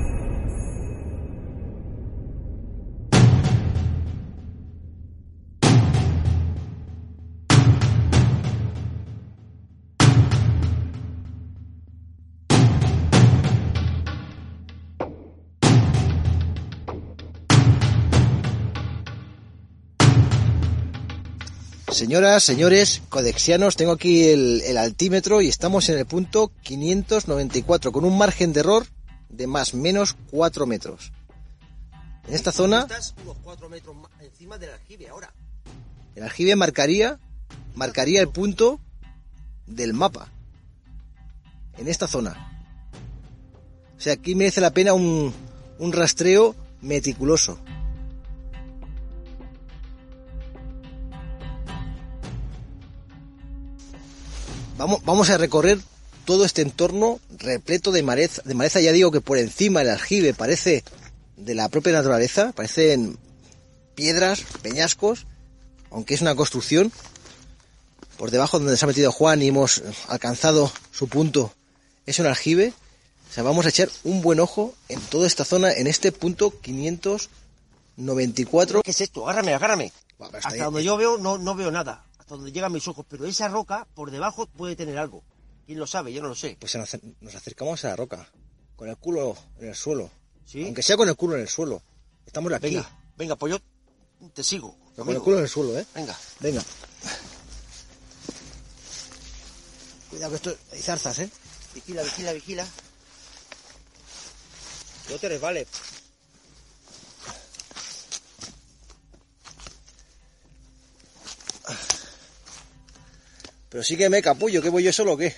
[21.95, 28.03] Señoras, señores, codexianos, tengo aquí el, el altímetro y estamos en el punto 594 con
[28.03, 28.85] un margen de error
[29.29, 31.13] de más o menos 4 metros.
[32.27, 35.33] En esta zona, Estás unos 4 metros encima del aljibe ahora.
[36.15, 37.17] el aljibe marcaría,
[37.75, 38.81] marcaría el punto
[39.65, 40.27] del mapa.
[41.77, 42.67] En esta zona.
[43.97, 45.33] O sea, aquí merece la pena un,
[45.79, 47.57] un rastreo meticuloso.
[54.77, 55.79] Vamos, vamos a recorrer
[56.25, 60.33] todo este entorno repleto de maleza, de maleza, ya digo que por encima el aljibe
[60.33, 60.83] parece
[61.37, 63.17] de la propia naturaleza, parecen
[63.95, 65.25] piedras, peñascos,
[65.91, 66.91] aunque es una construcción.
[68.17, 71.53] Por debajo donde se ha metido Juan y hemos alcanzado su punto
[72.05, 72.71] es un aljibe.
[73.29, 76.53] O sea, vamos a echar un buen ojo en toda esta zona, en este punto
[76.61, 78.83] 594.
[78.83, 79.27] ¿Qué es esto?
[79.27, 79.91] Agárrame, agárrame.
[80.21, 80.59] Va, Hasta ahí.
[80.59, 82.04] donde yo veo no, no veo nada.
[82.25, 83.05] Hasta donde llegan mis ojos.
[83.07, 85.23] Pero esa roca por debajo puede tener algo.
[85.67, 86.11] ¿Quién lo sabe?
[86.11, 86.57] Yo no lo sé.
[86.59, 88.27] Pues nos, acercamos a la roca,
[88.75, 90.09] con el culo en el suelo.
[90.43, 90.63] ¿Sí?
[90.65, 91.83] Aunque sea con el culo en el suelo.
[92.25, 94.75] Estamos aquí, Venga, venga, pues yo te sigo.
[94.95, 95.85] pero con el culo en el suelo, ¿eh?
[95.93, 96.17] Venga.
[96.39, 96.63] Venga.
[100.09, 101.29] Cuidado que esto hay zarzas, ¿eh?
[101.75, 102.67] Vigila, vigila, vigila.
[105.11, 105.67] No te resbales.
[113.75, 115.35] Pero sí que me capullo, ¿qué voy yo solo o qué?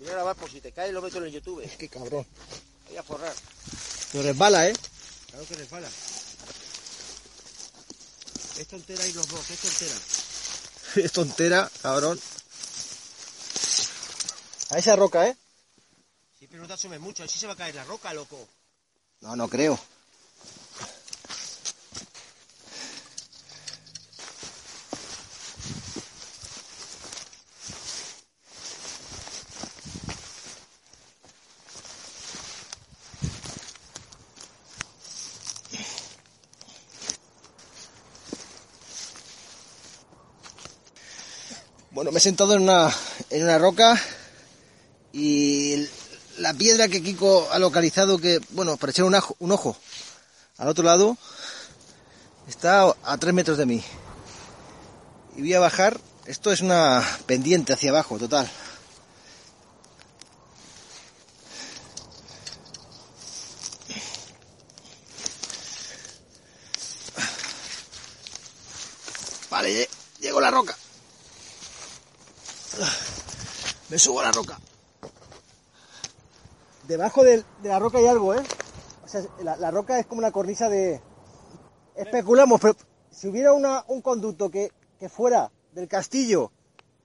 [0.00, 1.62] Mira ahora va, por si te caes lo meto en el YouTube.
[1.78, 2.26] Qué cabrón.
[2.88, 3.32] Voy a forrar.
[4.10, 4.72] Pero resbala, ¿eh?
[5.30, 5.88] Claro que resbala.
[8.58, 9.94] Es tontera ir los dos, es tontera.
[10.96, 12.20] Es tontera, cabrón.
[14.70, 15.36] A esa roca, ¿eh?
[16.36, 18.48] Sí, pero no te asomes mucho, así se va a caer la roca, loco.
[19.20, 19.78] No, no creo.
[42.24, 42.90] Sentado en una,
[43.28, 44.00] en una roca
[45.12, 45.86] y
[46.38, 49.14] la piedra que Kiko ha localizado que, bueno, para echar un,
[49.52, 49.76] ojo
[50.56, 51.18] al otro lado,
[52.48, 53.84] está a tres metros de mí.
[55.36, 58.50] Y voy a bajar, esto es una pendiente hacia abajo, total.
[69.50, 69.88] Vale, lle-
[70.20, 70.76] llego a la roca.
[73.88, 74.58] Me subo a la roca.
[76.86, 78.42] Debajo de, la roca hay algo, ¿eh?
[79.02, 81.00] O sea, la, la roca es como una cornisa de...
[81.96, 82.76] Especulamos, pero
[83.10, 86.52] si hubiera una, un conducto que, que fuera del castillo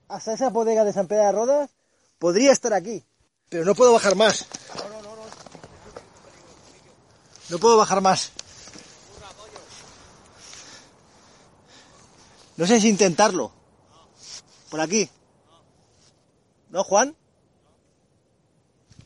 [0.10, 1.70] hasta esa bodega de San Pedro de Rodas,
[2.18, 3.06] podría estar aquí.
[3.48, 4.46] Pero no puedo bajar más.
[7.50, 8.32] No puedo bajar más.
[12.58, 13.52] No sé si intentarlo.
[14.70, 15.10] Por aquí.
[16.70, 17.16] ¿No, Juan?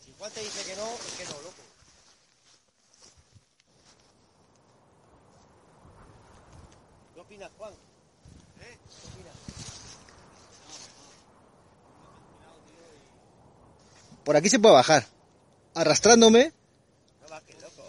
[0.03, 1.63] Si Juan te dice que no, es que no, loco.
[7.13, 7.73] ¿Qué opinas, Juan?
[7.73, 8.77] ¿Eh?
[9.01, 9.33] ¿Qué opinas?
[14.25, 15.05] Por aquí se puede bajar.
[15.73, 16.51] Arrastrándome.
[17.21, 17.82] No bajes, loco.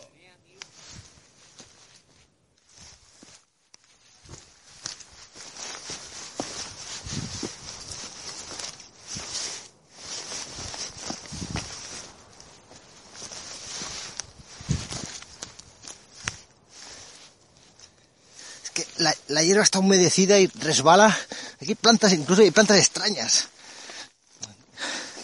[19.29, 21.17] La, hierba está humedecida y resbala.
[21.61, 23.49] Aquí hay plantas, incluso hay plantas extrañas.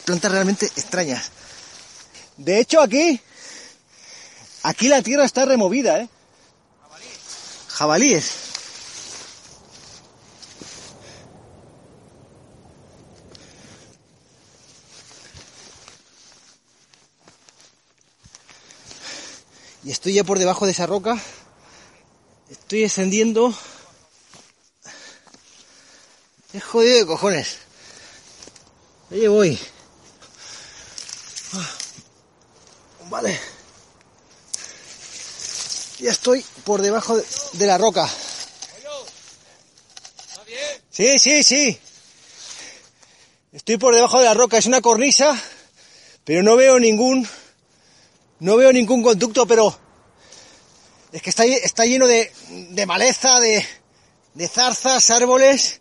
[0.05, 1.31] Plantas realmente extrañas.
[2.37, 3.21] De hecho, aquí,
[4.63, 6.09] aquí la tierra está removida, ¿eh?
[7.69, 8.33] Jabalíes.
[19.83, 21.19] Y estoy ya por debajo de esa roca.
[22.51, 23.55] Estoy descendiendo.
[26.53, 27.59] Es jodido de cojones.
[29.11, 29.59] Ahí voy.
[31.53, 31.71] Ah.
[33.09, 33.41] Vale.
[35.99, 37.21] Ya estoy por debajo
[37.55, 38.09] de, la roca.
[40.91, 41.79] Sí, sí, sí.
[43.53, 44.57] Estoy por debajo de la roca.
[44.57, 45.37] Es una cornisa,
[46.25, 47.29] pero no veo ningún,
[48.39, 49.77] no veo ningún conducto, pero
[51.11, 53.67] es que está, está lleno de, de maleza, de,
[54.35, 55.80] de zarzas, árboles.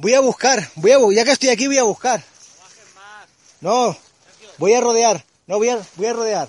[0.00, 2.22] Voy a buscar, voy a ya que estoy aquí voy a buscar.
[3.60, 3.96] No,
[4.56, 5.24] voy a rodear.
[5.48, 6.48] No, voy a, voy a rodear.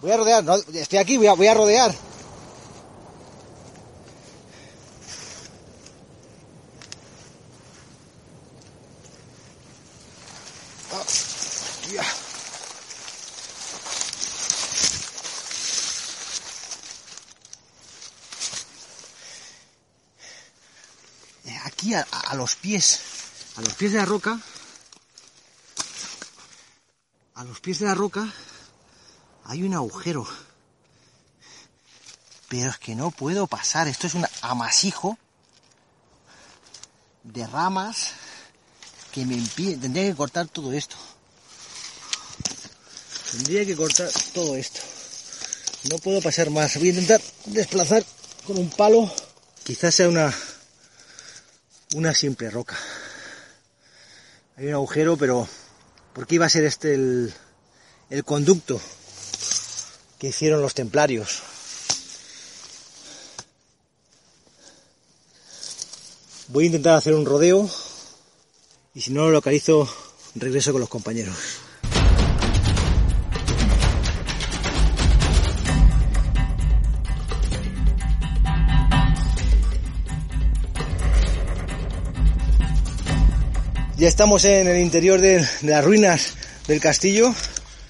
[0.00, 0.42] Voy a rodear.
[0.42, 1.94] No, estoy aquí, voy a, voy a rodear.
[21.94, 23.00] A los pies,
[23.56, 24.38] a los pies de la roca,
[27.34, 28.32] a los pies de la roca
[29.44, 30.26] hay un agujero.
[32.48, 33.88] Pero es que no puedo pasar.
[33.88, 35.18] Esto es un amasijo
[37.24, 38.12] de ramas
[39.10, 39.80] que me impiden.
[39.80, 40.96] Tendría que cortar todo esto.
[43.32, 44.80] Tendría que cortar todo esto.
[45.90, 46.76] No puedo pasar más.
[46.76, 48.04] Voy a intentar desplazar
[48.46, 49.10] con un palo.
[49.64, 50.32] Quizás sea una
[51.94, 52.76] una simple roca.
[54.56, 55.48] Hay un agujero, pero
[56.12, 57.32] ¿por qué iba a ser este el,
[58.10, 58.80] el conducto
[60.18, 61.42] que hicieron los templarios?
[66.48, 67.68] Voy a intentar hacer un rodeo
[68.94, 69.88] y si no lo localizo,
[70.34, 71.61] regreso con los compañeros.
[84.02, 86.34] Ya estamos en el interior de, de las ruinas
[86.66, 87.32] del castillo.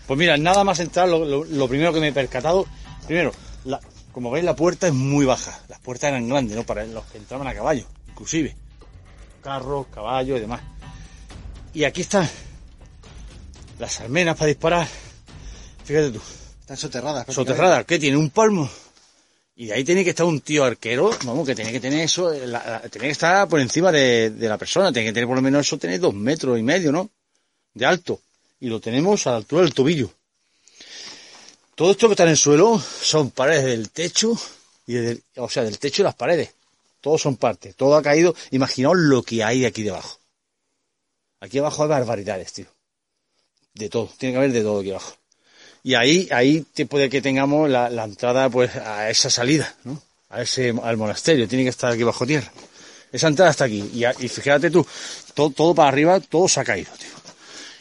[0.07, 2.67] Pues mira, nada más entrar, lo, lo- lo primero que me he percatado,
[3.07, 3.33] primero,
[3.65, 3.81] la-
[4.13, 6.65] como veis la puerta es muy baja, las puertas eran grandes, ¿no?
[6.65, 8.55] Para los que entraban a caballo, inclusive.
[9.43, 10.61] Carros, caballos y demás.
[11.73, 12.29] Y aquí están
[13.79, 14.87] las almenas para disparar.
[15.87, 16.21] Fíjate tú,
[16.61, 17.27] Están soterradas.
[17.35, 18.19] soterradas, ¿qué tiene?
[18.19, 18.69] Un palmo.
[19.55, 22.31] Y de ahí tiene que estar un tío arquero, vamos, que tiene que tener eso,
[22.33, 25.67] tiene que estar por encima de, de la persona, tiene que tener por lo menos
[25.67, 27.11] eso, tener dos metros y medio, ¿no?
[27.75, 28.21] De alto.
[28.61, 30.11] Y lo tenemos a la altura del tobillo.
[31.75, 34.39] Todo esto que está en el suelo son paredes del techo,
[34.87, 36.55] y del- o sea, del techo y las paredes.
[37.01, 38.35] Todos son partes, todo ha caído.
[38.53, 40.19] Imaginaos lo que hay aquí debajo.
[41.41, 42.67] Aquí abajo hay barbaridades, tío.
[43.75, 45.17] De todo, tiene que haber de todo aquí abajo.
[45.85, 50.01] Y ahí, ahí te puede que tengamos la, la entrada pues a esa salida, ¿no?
[50.31, 52.51] A ese, al monasterio, tiene que estar aquí bajo tierra.
[53.11, 53.91] Esa entrada está aquí.
[53.93, 54.87] Y, fíjate tú,
[55.35, 57.09] todo, todo para arriba, todo se ha caído, tío.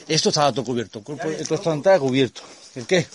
[0.08, 2.42] Esto estaba todo cubierto, el cuerpo, toda esta entrada cubierto.
[2.76, 2.98] ¿El qué?
[2.98, 3.12] Esto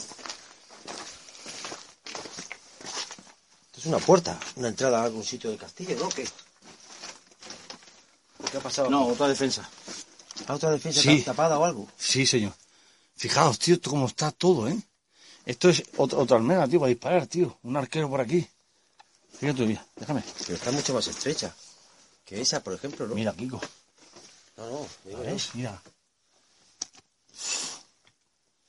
[3.78, 6.09] es una puerta, una entrada a algún sitio del castillo, ¿no?
[6.09, 6.26] ¿Qué?
[8.51, 8.89] ¿Qué ha pasado?
[8.89, 9.68] No, otra defensa.
[10.47, 11.22] ¿A otra defensa Sí.
[11.22, 11.89] tapada o algo?
[11.99, 12.53] Sí, señor.
[13.17, 14.79] Fijaos, tío, esto cómo está todo, ¿eh?
[15.47, 17.59] Esto es otra, otra almena, tío, para disparar, tío.
[17.62, 18.47] Un arquero por aquí.
[19.39, 20.23] Fíjate, mira, déjame.
[20.41, 21.55] Pero está mucho más estrecha
[22.25, 23.14] que esa, por ejemplo, ¿no?
[23.14, 23.61] Mira, Kiko.
[24.57, 25.51] No, no, digo, ¿La ves?
[25.55, 25.83] Mira.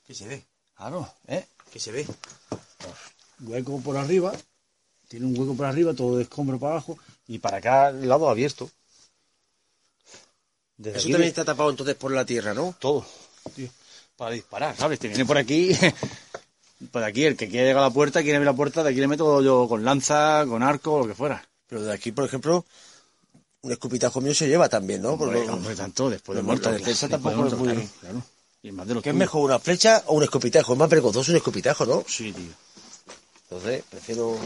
[0.06, 0.46] ¿Qué se ve?
[0.76, 1.46] Claro, ¿eh?
[1.72, 2.06] ¿Qué se ve?
[3.40, 4.32] Hueco por arriba.
[5.08, 6.98] Tiene un hueco por arriba, todo de escombro para abajo.
[7.26, 8.70] Y para acá, el lado abierto.
[10.76, 12.74] Desde Eso también está tapado entonces por la tierra, ¿no?
[12.78, 13.04] todo,
[13.56, 13.68] tío,
[14.18, 14.98] para disparar, ¿sabes?
[14.98, 15.70] Te viene por aquí,
[16.92, 18.98] por aquí, el que quiere llegar a la puerta, quiere ver la puerta, de aquí
[19.00, 21.42] le meto yo con lanza, con arco, lo que fuera.
[21.68, 22.66] Pero de aquí, por ejemplo,
[23.62, 25.16] un escupitajo mío se lleva también, ¿no?
[25.16, 26.72] Porque- Hombre, hombre, tanto, después de la muerto.
[26.72, 28.22] defensa claro, tampoco es muy- claro.
[28.60, 30.72] Y más de los ¿Qué es mejor, una flecha o un escupitajo?
[30.72, 32.04] Es más vergonzoso un escupitajo, ¿no?
[32.08, 32.50] Sí, tío.
[33.44, 34.36] Entonces, prefiero...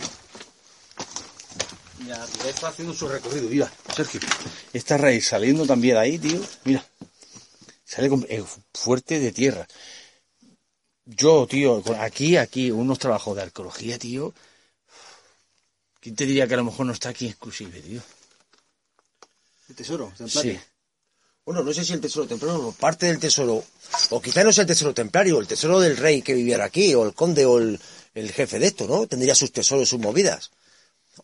[1.98, 4.20] Mira, ya está haciendo su recorrido, mira, Sergio.
[4.72, 6.84] Esta raíz saliendo también ahí, tío, mira.
[7.92, 9.68] Sale eh, fuerte de tierra.
[11.04, 14.32] Yo, tío, aquí, aquí, unos trabajos de arqueología, tío.
[16.00, 18.00] ¿Quién te diría que a lo mejor no está aquí exclusive, tío?
[19.68, 20.58] El tesoro, Sí.
[21.44, 23.62] Bueno, no sé si el tesoro templario o parte del tesoro,
[24.08, 27.04] o quizá no sea el tesoro templario, el tesoro del rey que viviera aquí, o
[27.04, 27.78] el conde o el,
[28.14, 29.06] el jefe de esto, ¿no?
[29.06, 30.50] Tendría sus tesoros, sus movidas.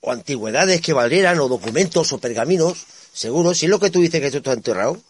[0.03, 3.55] O antigüedades que valieran, o documentos, o pergaminos, seguro.
[3.55, 5.01] Si es lo que tú dices que esto está enterrado,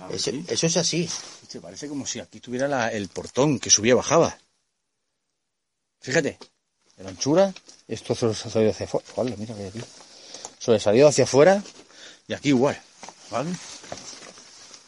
[0.00, 0.44] A ver, eso, sí.
[0.48, 1.08] eso es así.
[1.48, 4.38] Se parece como si aquí tuviera la- el portón que subía y bajaba.
[6.00, 6.38] Fíjate,
[6.98, 7.52] la anchura,
[7.88, 9.06] esto se ha salido hacia afuera.
[9.16, 9.80] Vale, mira que hay aquí.
[10.66, 11.62] Ha salido hacia afuera
[12.26, 12.80] y aquí igual.
[13.30, 13.50] ¿Vale?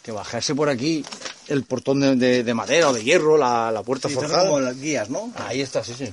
[0.03, 1.05] Que bajase por aquí
[1.49, 4.45] el portón de, de- de madera o de hierro, la, la puerta Sí, forjada.
[4.45, 5.33] como las guías, ¿no?
[5.37, 6.13] Ahí está, sí, sí.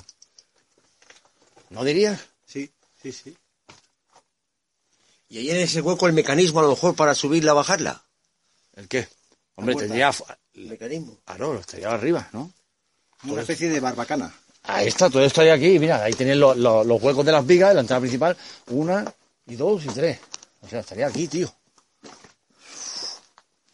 [1.70, 2.20] ¿No dirías?
[2.46, 2.72] Sí,
[3.02, 3.38] sí, sí.
[5.30, 8.04] Y ahí en ese hueco el mecanismo a lo mejor para subirla o bajarla.
[8.78, 9.08] ¿El qué?
[9.56, 10.12] Hombre, tendría...
[10.54, 11.18] El mecanismo.
[11.26, 12.52] Claro, lo estaría arriba, ¿no?
[13.24, 14.34] Una especie de barbacana.
[14.64, 16.56] Ahí está, todo esto hay aquí, mira, ahí tenéis los,
[17.02, 19.04] huecos de las vigas, la entrada principal, una
[19.48, 20.20] y dos y tres.
[20.62, 21.54] O sea, estaría aquí, tío.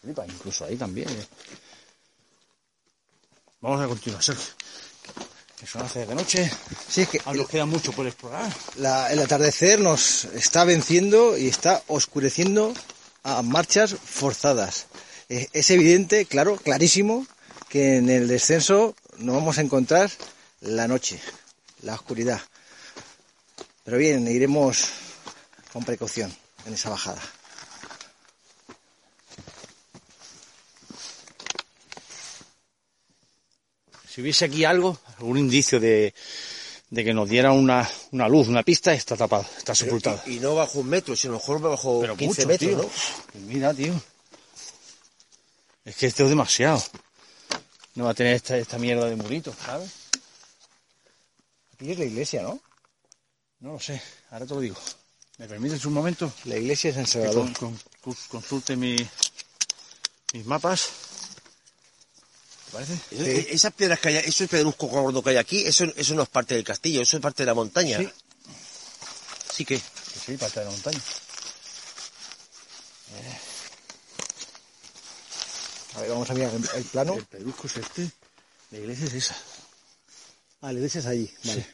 [0.01, 1.10] Flipa, incluso ahí también.
[1.10, 1.28] eh.
[3.62, 4.54] Vamos a continuar, Sergio.
[5.60, 6.51] Que son hace de noche.
[6.89, 8.51] Sí, es que Aún nos queda mucho por explorar.
[8.78, 12.74] la- el atardecer nos está venciendo y está oscureciendo
[13.24, 14.88] a marchas forzadas.
[15.30, 17.26] Eh, Es evidente, claro, clarísimo,
[17.69, 20.11] que en el descenso nos vamos a encontrar
[20.61, 21.19] la noche,
[21.82, 22.41] la oscuridad.
[23.84, 24.89] Pero bien, iremos
[25.71, 27.21] con precaución en esa bajada.
[34.07, 36.13] Si hubiese aquí algo, algún indicio de,
[36.90, 40.22] de que nos diera una, una luz, una pista, está tapado, está sepultado.
[40.28, 42.78] Y, y no bajo un metro, sino mejor bajo Pero 15 mucho, metros, tío.
[42.78, 42.90] ¿no?
[43.32, 44.00] Pues Mira, tío.
[45.86, 46.82] Es que esto es demasiado.
[47.96, 49.90] No va a tener esta, esta mierda de muritos, ¿sabes?
[51.74, 52.60] Aquí es la iglesia, ¿no?
[53.60, 54.76] No lo sé, ahora te lo digo.
[55.40, 56.32] ¿Me permites un momento?
[56.46, 57.52] La iglesia San Que Salvador.
[57.54, 57.80] con- con-
[58.14, 58.96] cons- consulte mi-
[60.34, 60.90] mis mapas.
[62.74, 62.93] ¿Te parece?
[63.11, 66.24] Eso- eh, Esas piedras que hay, ese pedrusco gordo que hay aquí, eso, eso no
[66.24, 67.99] es parte del castillo, eso es parte de la montaña.
[67.99, 68.09] Sí.
[69.53, 69.80] Sí que.
[70.26, 70.99] Sí, parte de la montaña.
[75.95, 77.13] A ver, vamos a mirar el, el plano.
[77.15, 78.09] El pedrusco es este.
[78.71, 79.36] La iglesia es esa.
[80.61, 81.32] Ah, la iglesia es allí.
[81.43, 81.61] Vale.
[81.61, 81.67] Sí.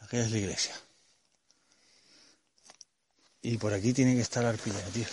[0.00, 0.74] Aquella es la iglesia.
[3.42, 5.06] Y por aquí tiene que estar la arpillera, tío.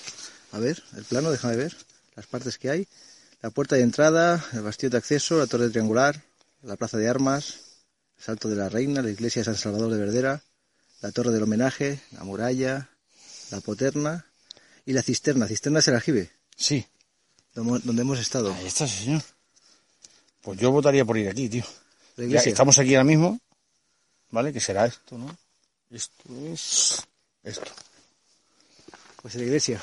[0.53, 1.77] A ver, el plano, déjame ver
[2.15, 2.87] las partes que hay.
[3.45, 6.19] La puerta de entrada, el bastión de acceso, la torre triangular,
[6.63, 7.59] la plaza de armas,
[8.17, 10.41] el salto de la reina, la iglesia de San Salvador de Verdera,
[11.01, 12.89] la torre del homenaje, la muralla,
[13.51, 14.25] la poterna
[14.83, 15.45] y la cisterna.
[15.45, 16.87] Cisterna es el aljibe, Sí.
[17.53, 18.51] donde hemos estado.
[18.51, 19.21] Ahí está, señor.
[20.41, 21.65] Pues yo votaría por ir aquí, tío.
[22.15, 22.49] La Ya iglesia.
[22.49, 23.39] estamos aquí ahora mismo,
[24.31, 24.51] ¿vale?
[24.53, 25.37] Que será esto, ¿no?
[25.91, 26.99] Esto es...
[27.43, 27.71] Esto.
[29.21, 29.79] Pues la iglesia.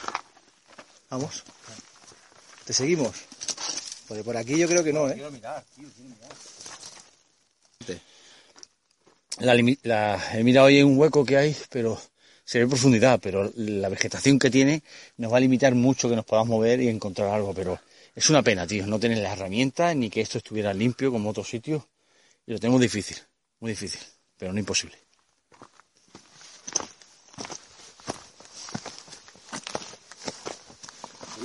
[1.11, 1.45] Vamos.
[2.65, 3.15] ¿Te seguimos?
[4.13, 5.17] Porque por aquí yo creo que no, ¿eh?
[5.31, 5.89] mirar, tío,
[9.39, 9.55] La,
[9.85, 11.99] la- he mirado ahí un hueco que hay, pero
[12.45, 14.83] se ve profundidad, pero la vegetación que tiene
[15.17, 17.81] nos va a limitar mucho que nos podamos mover y encontrar algo, pero
[18.15, 21.49] es una pena, tío, no tener las herramientas ni que esto estuviera limpio como otros
[21.49, 21.83] sitios.
[22.47, 23.17] Y lo tenemos difícil,
[23.61, 24.03] muy difícil,
[24.37, 24.99] pero no imposible.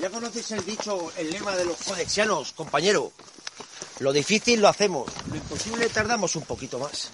[0.01, 3.11] Ya conoces el dicho, el lema de los codexianos, compañero.
[3.99, 7.09] Lo difícil lo hacemos, lo imposible tardamos un poquito más.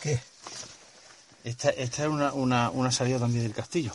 [0.00, 0.20] ¿Qué?
[1.44, 3.92] Esta, esta es una, una, una salida también del castillo.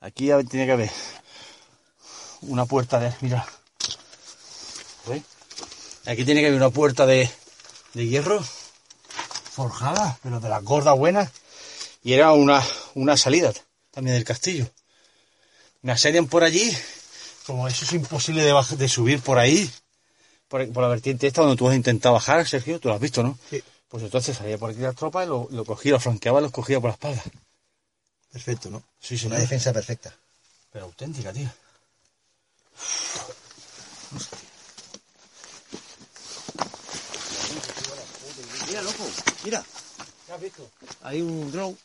[0.00, 0.90] Aquí tiene que haber
[2.42, 3.14] una puerta de...
[3.20, 3.46] Mira.
[6.06, 7.30] Aquí tiene que haber una puerta de,
[7.94, 8.42] de hierro
[9.60, 11.30] forjada, pero de las gordas buenas.
[12.02, 13.52] Y era una, una salida
[13.90, 14.66] también del castillo.
[15.82, 16.74] Me asedian por allí.
[17.46, 19.70] Como eso es imposible de, subir por ahí,
[20.48, 23.22] por, por la vertiente esta donde tú has intentado bajar, Sergio, tú lo has visto,
[23.22, 23.38] ¿no?
[23.50, 23.62] Sí.
[23.88, 26.80] Pues entonces salía por aquí las tropas, lo, lo cogía, lo flanqueaba, y los cogía
[26.80, 27.22] por la espalda.
[28.32, 28.82] Perfecto, ¿no?
[29.00, 29.40] Sí, Una señor.
[29.40, 30.14] defensa perfecta.
[30.70, 31.50] Pero auténtica, tío.
[38.68, 38.82] Mira,
[39.44, 39.64] mira.
[41.02, 41.78] Hay un dron.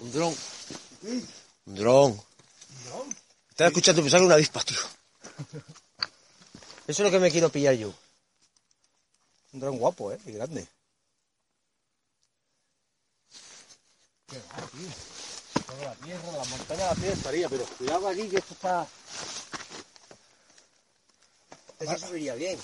[0.00, 0.36] Un dron.
[1.66, 2.20] Un dron.
[3.50, 4.78] Estaba escuchando pensar una avispa, tío.
[6.86, 7.94] Eso es lo que me quiero pillar yo.
[9.52, 10.18] Un dron guapo, ¿eh?
[10.26, 10.66] Y grande.
[15.66, 18.86] Toda la tierra, la montaña la tierra estaría, pero cuidado aquí que esto está...
[21.78, 22.58] Eso subiría bien.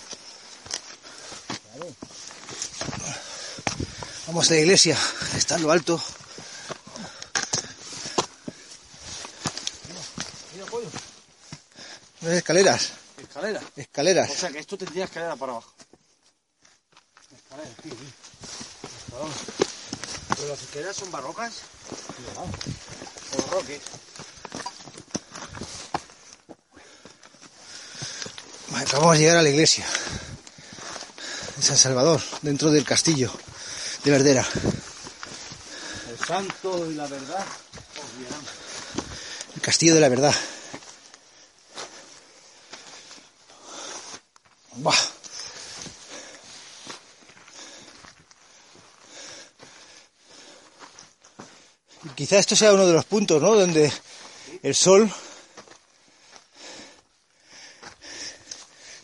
[4.27, 4.97] Vamos a la iglesia.
[5.37, 6.01] Está en lo alto.
[12.21, 12.93] Unas escaleras.
[13.17, 13.63] Escalera.
[13.77, 14.31] Escaleras.
[14.31, 15.73] O sea que esto tendría escalera para abajo.
[17.35, 18.09] Escalera, tío, tío.
[19.07, 19.33] Escalón.
[20.37, 21.53] ¿Pero las escaleras son barrocas?
[23.37, 23.81] O roque.
[28.75, 29.87] Acabamos de llegar a la iglesia
[31.59, 33.33] de San Salvador, dentro del castillo
[34.05, 34.47] de Verdera.
[36.09, 37.45] El santo y la verdad
[39.57, 40.35] El castillo de la verdad.
[44.77, 44.95] Buah.
[52.15, 53.55] Quizá esto sea uno de los puntos, ¿no?
[53.55, 53.93] Donde
[54.63, 55.13] el sol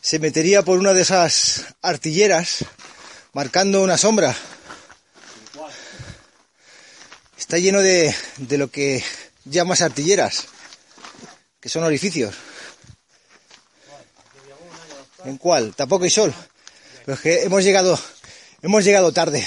[0.04, 2.58] se metería por una de esas artilleras
[3.32, 4.36] marcando una sombra.
[7.38, 9.02] Está lleno de, de lo que
[9.46, 10.44] llamas artilleras,
[11.58, 12.34] que son orificios.
[15.24, 15.74] ¿En cuál?
[15.74, 16.34] Tampoco hay sol.
[17.06, 17.98] Pero es que hemos llegado,
[18.60, 19.42] hemos llegado tarde.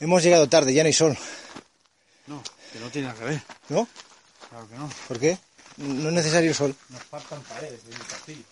[0.00, 1.18] Hemos llegado tarde, ya no hay sol,
[2.26, 2.42] No,
[2.72, 3.42] que no tiene nada que ver.
[3.68, 3.86] ¿no?
[4.48, 4.90] Claro que no.
[5.06, 5.38] ¿Por qué?
[5.76, 6.74] No es necesario sol.
[6.90, 8.42] Nos faltan paredes del castillo.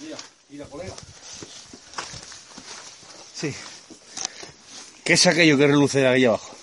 [0.00, 0.16] Mira,
[0.50, 0.94] mira, colega.
[3.34, 3.52] Sí.
[5.04, 6.54] ¿Qué es aquello que reluce ahí abajo?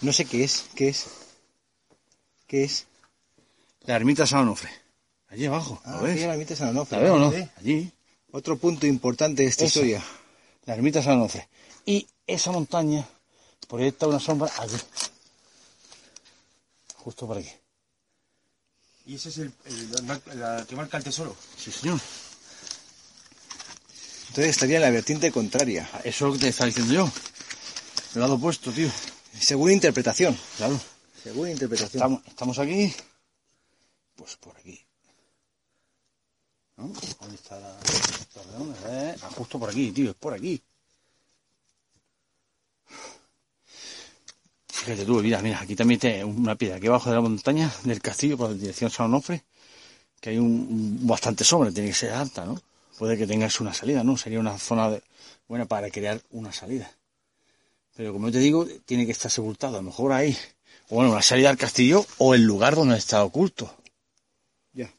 [0.00, 1.06] No sé qué es, qué es.
[2.46, 2.86] ¿Qué es?
[3.82, 4.70] La ermita San Onofre.
[5.28, 6.12] Allí abajo, Ah, ¿lo ves?
[6.16, 6.96] aquí la ermita de San Onofre.
[6.98, 7.32] ¿La veo o no?
[7.32, 7.48] Sí.
[7.56, 7.92] Allí.
[8.32, 9.80] Otro punto importante de esta Eso.
[9.80, 10.02] historia.
[10.66, 11.48] La ermita San Onofre.
[11.86, 13.06] Y esa montaña
[13.68, 14.76] proyecta una sombra aquí.
[16.96, 17.50] Justo por aquí.
[19.06, 19.52] ¿Y ese es el,
[20.36, 21.34] la que marca el tesoro?
[21.56, 22.00] Sí, señor.
[24.28, 27.10] Entonces estaría en la vertiente contraria, Eso es lo que te estaba diciendo yo.
[28.14, 28.90] El lado opuesto, tío.
[29.38, 30.38] según interpretación.
[30.56, 30.80] Claro.
[31.22, 31.98] Según interpretación.
[32.02, 32.94] Estamos, estamos aquí.
[34.16, 34.80] Pues por aquí.
[36.76, 36.92] ¿No?
[37.20, 38.76] ¿Dónde está la, la redonda?
[38.86, 40.10] Eh, ah, justo por aquí, tío.
[40.10, 40.62] Es por aquí.
[44.68, 48.00] Fíjate tú, mira, mira, aquí también tiene una piedra aquí abajo de la montaña del
[48.00, 49.44] castillo por dirección San Onofre,
[50.20, 52.60] que hay un, bastante sombra, tiene que ser alta, ¿no?
[52.98, 54.16] Puede que tengas una salida, ¿no?
[54.16, 55.02] Sería una zona de-
[55.46, 56.90] buena para crear una salida.
[57.96, 59.74] Pero como yo te digo, tiene que estar sepultado.
[59.76, 60.36] A lo mejor ahí,
[60.88, 63.74] o bueno, la salida al castillo o el lugar donde está oculto.
[64.72, 64.90] Ya.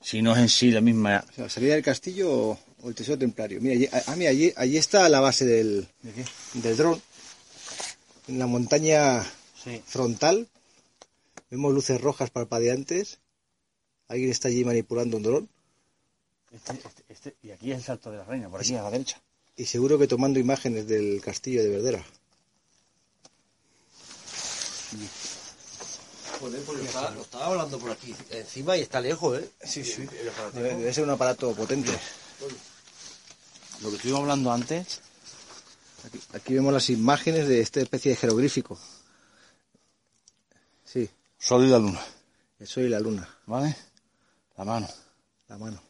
[0.00, 1.24] Si no es en sí la misma.
[1.30, 3.60] O sea, salida del castillo o, o el tesoro templario.
[3.60, 6.24] Mira, allí, ah, mira, allí, allí está la base del, ¿De qué?
[6.54, 7.02] del dron.
[8.28, 9.24] En la montaña
[9.62, 9.82] Sí.
[9.86, 10.48] frontal.
[11.50, 13.18] Vemos luces rojas parpadeantes.
[14.08, 15.48] Alguien está allí manipulando un dron.
[16.52, 18.90] Este, este, este- y aquí es el salto de la reina, por aquí a la
[18.90, 19.20] derecha.
[19.56, 22.04] Y seguro que tomando imágenes del castillo de Verdera.
[26.40, 29.48] Joder, pues lo estaba, lo estaba hablando por aquí encima y está lejos, ¿eh?
[29.62, 30.06] Sí, sí.
[30.54, 31.92] Debe, debe ser un aparato potente.
[33.80, 35.00] Lo que estuvimos hablando antes,
[36.06, 38.78] Aquí, aquí vemos las imágenes de esta especie de jeroglífico.
[40.84, 42.00] Sí, Sol y la luna,
[42.58, 43.28] el sol y la luna.
[43.46, 43.76] ¿vale?
[44.56, 44.88] La mano,
[45.48, 45.80] La mano.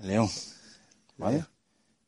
[0.00, 0.30] el león,
[1.16, 1.44] ¿vale?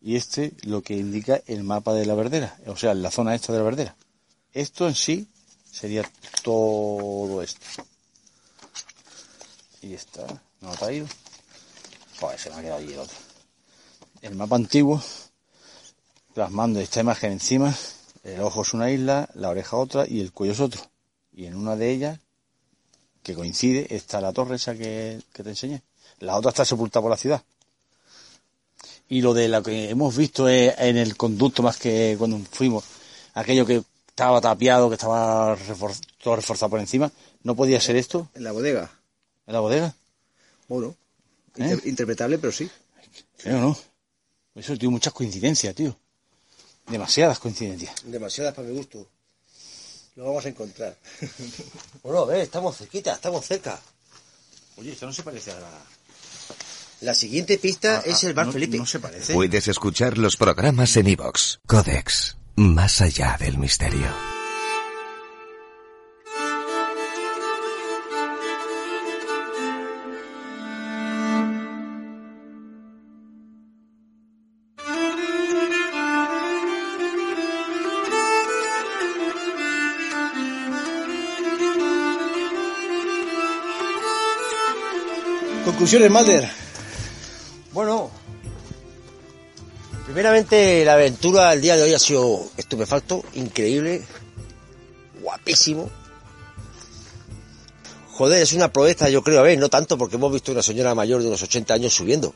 [0.00, 3.52] Y este lo que indica el mapa de la verdera, o sea, la zona esta
[3.52, 3.96] de la verdera.
[4.52, 5.28] Esto en sí
[5.70, 6.08] sería
[6.42, 7.66] todo esto.
[9.80, 10.26] Y está,
[10.60, 11.06] no ha ido.
[12.20, 13.16] Joder, se me ha quedado allí el otro.
[14.22, 15.02] El mapa antiguo,
[16.34, 17.74] plasmando esta imagen encima,
[18.24, 20.80] el ojo es una isla, la oreja otra y el cuello es otro.
[21.34, 22.18] Y en una de ellas,
[23.22, 25.82] que coincide, está la torre esa que, que te enseñé.
[26.20, 27.42] La otra está sepultada por la ciudad.
[29.08, 32.84] Y lo de lo que hemos visto es en el conducto más que cuando fuimos,
[33.34, 37.10] aquello que estaba tapiado, que estaba refor- todo reforzado por encima,
[37.42, 38.90] ¿no podía ser esto En la bodega.
[39.46, 39.94] en la bodega?
[40.68, 40.94] Bueno,
[41.56, 41.64] ¿Eh?
[41.64, 42.70] inter- interpretable, pero sí.
[43.38, 43.76] Creo, ¿no?
[44.54, 45.96] Eso, tío, muchas coincidencias, tío.
[46.86, 47.94] Demasiadas coincidencias.
[48.04, 49.08] Demasiadas para mi gusto.
[50.16, 50.96] Lo vamos a encontrar.
[52.02, 53.80] Bueno, a ver, estamos cerquita, estamos cerca.
[54.76, 55.70] Oye, esto no se parece a la...
[57.02, 58.76] La siguiente pista Ah, es ah, el Bar no- Felipe.
[58.76, 59.32] No se parece.
[59.34, 61.60] Puedes escuchar los programas en iVox.
[61.66, 62.36] Codex.
[62.56, 64.31] Más allá del misterio.
[85.64, 86.50] Conclusiones, Malder.
[87.72, 88.10] Bueno,
[90.04, 94.02] primeramente la aventura el día de hoy ha sido estupefacto, increíble,
[95.20, 95.90] guapísimo.
[98.12, 100.94] Joder, es una proeza, yo creo, a ver, no tanto porque hemos visto una señora
[100.94, 102.34] mayor de unos 80 años subiendo,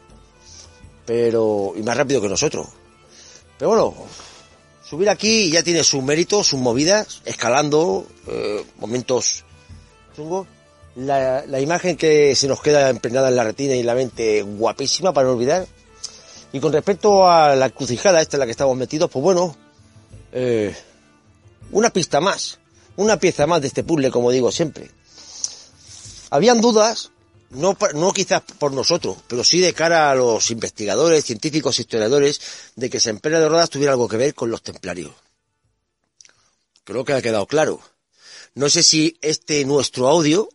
[1.04, 2.66] pero y más rápido que nosotros.
[3.58, 3.94] Pero bueno,
[4.88, 9.44] Subir aquí ya tiene sus méritos, sus movidas, escalando, eh, momentos
[10.14, 10.46] chungos.
[10.96, 15.12] La, imagen que se nos queda impregnada en la retina y en la mente, guapísima
[15.12, 15.66] para no olvidar.
[16.52, 19.54] Y con respecto a la encrucijada esta en la que estamos metidos, pues bueno,
[20.32, 20.74] eh,
[21.70, 22.58] una pista más,
[22.96, 24.90] una pieza más de este puzzle, como digo siempre.
[26.30, 27.10] Habían dudas,
[27.50, 32.40] no, no quizás por nosotros, pero sí de cara a los investigadores, científicos, historiadores,
[32.74, 35.12] de que San Pedro de Rodas tuviera algo que ver con los templarios.
[36.84, 37.80] Creo que ha quedado claro.
[38.54, 40.48] No sé si este nuestro audio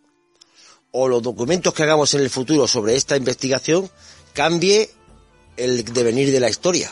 [0.92, 3.90] o los documentos que hagamos en el futuro sobre esta investigación
[4.34, 4.90] cambie
[5.58, 6.92] el devenir de la historia.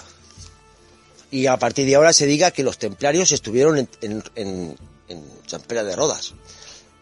[1.32, 4.76] Y a partir de ahora se diga que los templarios estuvieron en, en,
[5.08, 6.34] de Rodas.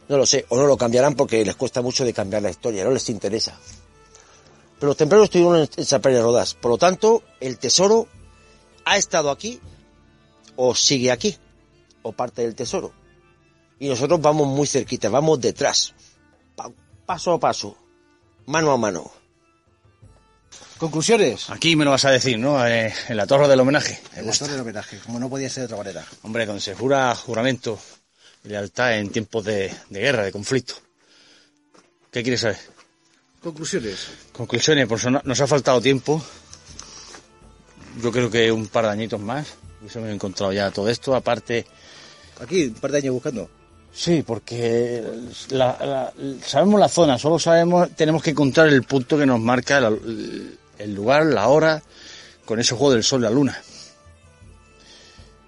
[0.10, 2.84] No lo sé, o no lo cambiarán porque les cuesta mucho de cambiar la historia,
[2.84, 3.60] no les interesa.
[4.80, 6.54] Pero los templarios estuvieron en, San Pedro de Rodas.
[6.54, 8.08] Por lo tanto, el tesoro
[8.86, 9.60] ha estado aquí
[10.56, 11.38] o sigue aquí,
[12.02, 12.92] o parte del tesoro.
[13.80, 15.94] Y nosotros vamos muy cerquita, vamos detrás,
[17.08, 17.76] paso a paso,
[18.46, 19.10] mano a mano.
[20.78, 21.50] Conclusiones.
[21.50, 22.64] Aquí me lo vas a decir, ¿no?
[22.68, 24.00] Eh, en la torre del homenaje.
[24.14, 24.46] Me El gusta.
[24.46, 26.06] actor del homenaje, como no podía ser de otra manera.
[26.22, 27.80] Hombre, donde se jura juramento
[28.44, 30.76] y lealtad en tiempos de, de guerra, de conflicto.
[32.12, 32.58] ¿Qué quieres saber?
[33.42, 34.08] Conclusiones.
[34.32, 36.22] Conclusiones, por eso no- nos ha faltado tiempo.
[38.02, 39.48] Yo creo que un par de añitos más.
[39.82, 41.16] Hubiésemos encontrado ya todo esto.
[41.16, 41.66] Aparte,
[42.40, 43.50] Aquí, un par de años buscando.
[43.98, 45.04] Sí, porque
[45.50, 46.14] la-
[46.46, 51.26] sabemos la zona, solo sabemos, tenemos que encontrar el punto que nos marca el lugar,
[51.26, 51.82] la hora,
[52.46, 53.62] con ese juego del sol y la luna.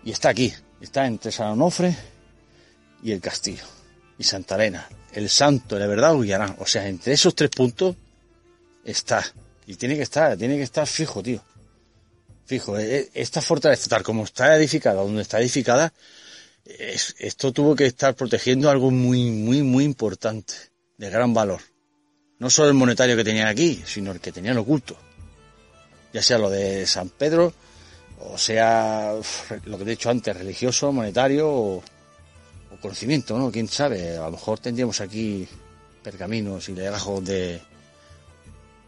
[0.03, 1.95] Y está aquí, está entre San Onofre
[3.03, 3.63] y el castillo.
[4.17, 6.55] Y Santa Elena, el santo la verdad Ullarán.
[6.59, 7.95] O sea, entre esos tres puntos
[8.83, 9.23] está.
[9.65, 11.41] Y tiene que estar, tiene que estar fijo, tío.
[12.45, 15.93] Fijo, eh, esta fortaleza, tal como está edificada, donde está edificada,
[16.77, 20.53] es- esto tuvo que estar protegiendo algo muy, muy, muy importante,
[20.97, 21.61] de gran valor.
[22.39, 24.95] No solo el monetario que tenían aquí, sino el que tenían oculto.
[26.13, 27.53] Ya sea lo de San Pedro,
[28.19, 29.13] o sea
[29.65, 33.51] lo que he dicho antes, religioso, monetario o, o conocimiento, ¿no?
[33.51, 35.47] Quién sabe, a lo mejor tendríamos aquí
[36.03, 37.61] pergaminos y legajos de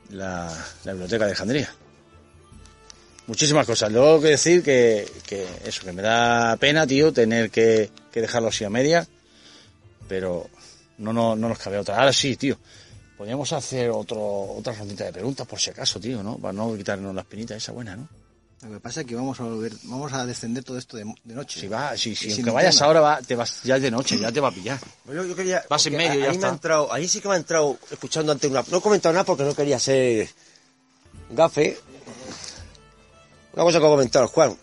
[0.10, 0.48] la,
[0.84, 1.76] la biblioteca de Alejandría.
[3.32, 3.90] Muchísimas cosas.
[3.90, 8.50] Luego que decir que, que eso, que me da pena, tío, tener que, que dejarlo
[8.50, 9.08] así a media,
[10.10, 10.50] pero
[10.98, 11.98] no, no, no nos cabe otra.
[11.98, 12.58] Ahora sí, tío.
[13.18, 14.20] Podríamos hacer otro,
[14.58, 16.36] otra rondita de preguntas por si acaso, tío, ¿no?
[16.40, 18.10] Para no quitarnos las pinitas, esa buena, ¿no?
[18.64, 21.34] Lo que pasa es que vamos a volver, vamos a descender todo esto de, de
[21.34, 21.62] noche.
[21.62, 24.30] Si va, si, si aunque vayas ahora, va, te vas, ya es de noche, ya
[24.32, 24.78] te va a pillar.
[25.06, 26.50] Pues Yo, yo quería, Vas en medio a- ya ahí me ha está.
[26.50, 28.64] entrado, ahí sí que me ha entrado escuchando ante una.
[28.70, 30.28] No he comentado nada porque no quería ser
[31.30, 31.78] gafe.
[33.54, 34.58] Una cosa que ha comentado Juan.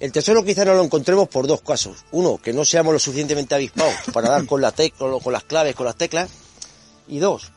[0.00, 2.04] El tesoro quizá no lo encontremos por dos casos.
[2.10, 5.86] Uno, que no seamos lo suficientemente avispados para dar con, la con, las claves, con
[5.86, 6.30] las teclas.
[7.06, 7.52] Y dos,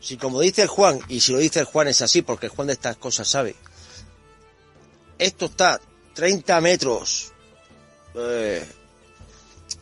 [0.00, 2.52] si como dice el Juan, y si lo dice el Juan es así, porque el
[2.52, 3.54] Juan de estas cosas sabe,
[5.18, 5.80] esto está
[6.14, 7.32] 30 metros
[8.14, 8.66] eh,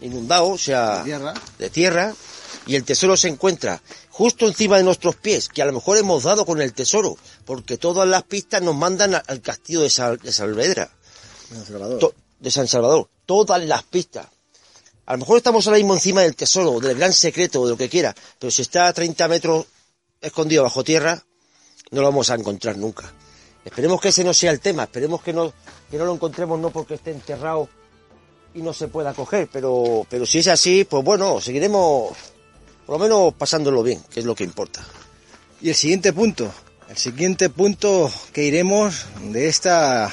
[0.00, 1.34] inundado, o sea, De tierra.
[1.58, 2.14] de tierra,
[2.66, 3.80] y el tesoro se encuentra
[4.16, 7.76] justo encima de nuestros pies, que a lo mejor hemos dado con el tesoro, porque
[7.76, 10.90] todas las pistas nos mandan al castillo de, Sal- de Salvedra,
[11.50, 11.98] San Salvador.
[11.98, 14.26] to- de San Salvador, todas las pistas.
[15.04, 17.88] A lo mejor estamos ahora mismo encima del tesoro, del gran secreto, de lo que
[17.90, 19.66] quiera, pero si está a 30 metros
[20.20, 21.22] escondido bajo tierra,
[21.90, 23.12] no lo vamos a encontrar nunca.
[23.66, 25.52] Esperemos que ese no sea el tema, esperemos que no,
[25.90, 27.68] que no lo encontremos no porque esté enterrado
[28.54, 32.16] y no se pueda coger, pero, pero si es así, pues bueno, seguiremos
[32.86, 34.86] por lo menos pasándolo bien, que es lo que importa.
[35.60, 36.52] Y el siguiente punto,
[36.88, 40.12] el siguiente punto que iremos de esta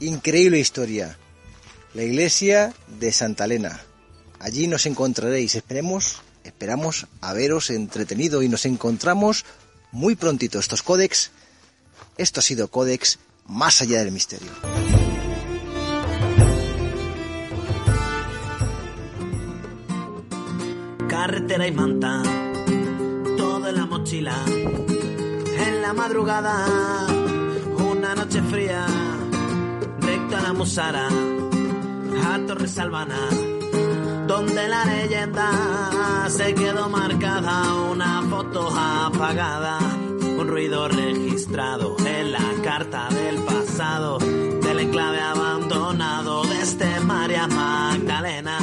[0.00, 1.16] increíble historia,
[1.94, 3.80] la iglesia de Santa Elena.
[4.38, 9.44] Allí nos encontraréis, esperemos, esperamos a veros entretenido y nos encontramos
[9.92, 10.58] muy prontito.
[10.58, 11.30] Estos códex,
[12.18, 14.50] esto ha sido códex más allá del misterio.
[21.20, 22.22] Carretera y manta,
[23.36, 24.36] todo en la mochila.
[25.66, 26.54] En la madrugada,
[27.92, 28.86] una noche fría,
[30.00, 33.18] recto a la Musara, a Torres Albana,
[34.26, 35.50] donde la leyenda
[36.30, 39.78] se quedó marcada, una foto apagada,
[40.38, 48.56] un ruido registrado en la carta del pasado, del enclave abandonado desde María Magdalena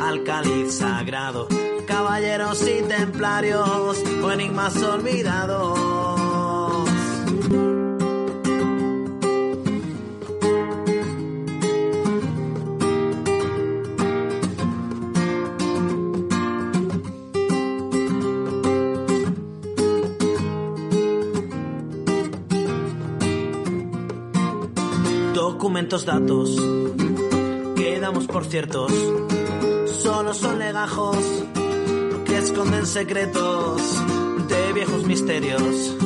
[0.00, 1.48] al cáliz sagrado,
[1.90, 5.78] caballeros y templarios o enigmas olvidados.
[25.34, 26.56] Documentos, datos,
[27.74, 28.92] quedamos por ciertos,
[29.86, 31.16] solo son legajos
[32.50, 33.80] esconden secretos
[34.48, 35.96] de viejos misterios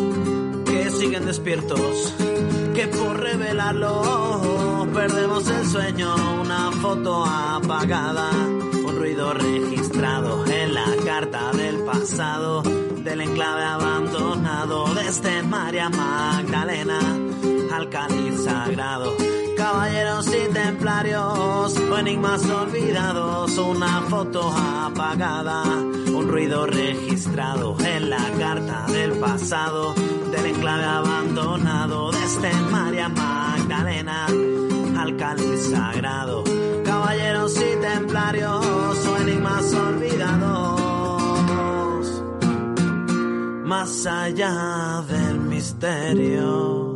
[0.66, 2.15] que siguen despiertos.
[2.75, 11.51] Que por revelarlo perdemos el sueño, una foto apagada, un ruido registrado en la carta
[11.53, 16.99] del pasado, del enclave abandonado desde María Magdalena
[17.73, 19.16] al cáliz sagrado.
[19.56, 28.86] Caballeros y templarios, o enigmas olvidados, una foto apagada, un ruido registrado en la carta
[28.89, 29.94] del pasado,
[30.31, 34.26] del enclave abandonado desde María Magdalena
[34.98, 36.44] al cáliz sagrado.
[36.85, 40.81] Caballeros y templarios, o enigmas olvidados,
[43.64, 46.94] más allá del misterio.